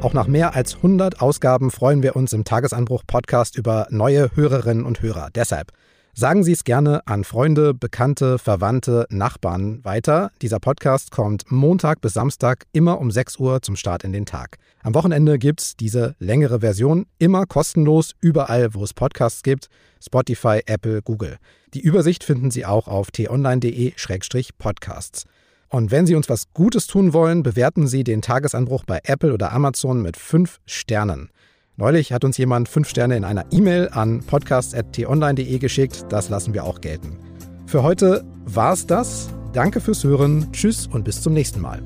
Auch 0.01 0.13
nach 0.13 0.27
mehr 0.27 0.55
als 0.55 0.75
100 0.77 1.21
Ausgaben 1.21 1.69
freuen 1.69 2.01
wir 2.01 2.15
uns 2.15 2.33
im 2.33 2.43
Tagesanbruch-Podcast 2.43 3.57
über 3.57 3.87
neue 3.91 4.35
Hörerinnen 4.35 4.85
und 4.85 5.03
Hörer. 5.03 5.29
Deshalb 5.33 5.71
sagen 6.13 6.43
Sie 6.43 6.51
es 6.51 6.63
gerne 6.63 7.01
an 7.07 7.23
Freunde, 7.23 7.73
Bekannte, 7.73 8.37
Verwandte, 8.37 9.07
Nachbarn 9.09 9.83
weiter. 9.83 10.29
Dieser 10.41 10.59
Podcast 10.59 11.09
kommt 11.11 11.51
Montag 11.51 12.01
bis 12.01 12.13
Samstag 12.13 12.65
immer 12.71 13.01
um 13.01 13.09
6 13.11 13.37
Uhr 13.37 13.61
zum 13.61 13.75
Start 13.75 14.03
in 14.03 14.13
den 14.13 14.25
Tag. 14.25 14.57
Am 14.83 14.93
Wochenende 14.93 15.39
gibt 15.39 15.61
es 15.61 15.75
diese 15.75 16.15
längere 16.19 16.59
Version 16.59 17.07
immer 17.17 17.45
kostenlos 17.45 18.13
überall, 18.21 18.73
wo 18.73 18.83
es 18.83 18.93
Podcasts 18.93 19.43
gibt. 19.43 19.67
Spotify, 20.01 20.61
Apple, 20.65 21.01
Google. 21.01 21.37
Die 21.73 21.81
Übersicht 21.81 22.23
finden 22.23 22.51
Sie 22.51 22.65
auch 22.65 22.87
auf 22.87 23.11
t-online.de-podcasts. 23.11 25.25
Und 25.69 25.89
wenn 25.89 26.05
Sie 26.05 26.13
uns 26.13 26.29
was 26.29 26.53
Gutes 26.53 26.85
tun 26.85 27.13
wollen, 27.13 27.41
bewerten 27.41 27.87
Sie 27.87 28.03
den 28.03 28.21
Tagesanbruch 28.21 28.83
bei 28.85 28.99
Apple 29.03 29.33
oder 29.33 29.51
Amazon 29.51 30.03
mit 30.03 30.17
5 30.17 30.59
Sternen. 30.67 31.31
Neulich 31.75 32.13
hat 32.13 32.23
uns 32.23 32.37
jemand 32.37 32.69
5 32.69 32.87
Sterne 32.87 33.17
in 33.17 33.23
einer 33.23 33.45
E-Mail 33.51 33.89
an 33.91 34.21
podcast.t-online.de 34.21 35.57
geschickt. 35.57 36.05
Das 36.09 36.29
lassen 36.29 36.53
wir 36.53 36.65
auch 36.65 36.81
gelten. 36.81 37.17
Für 37.65 37.81
heute 37.81 38.23
war's 38.45 38.85
das. 38.85 39.29
Danke 39.53 39.81
fürs 39.81 40.03
Hören. 40.03 40.51
Tschüss 40.51 40.87
und 40.87 41.03
bis 41.03 41.21
zum 41.21 41.33
nächsten 41.33 41.61
Mal. 41.61 41.81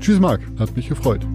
Tschüss, 0.00 0.20
Marc. 0.20 0.40
Hat 0.58 0.74
mich 0.74 0.88
gefreut. 0.88 1.26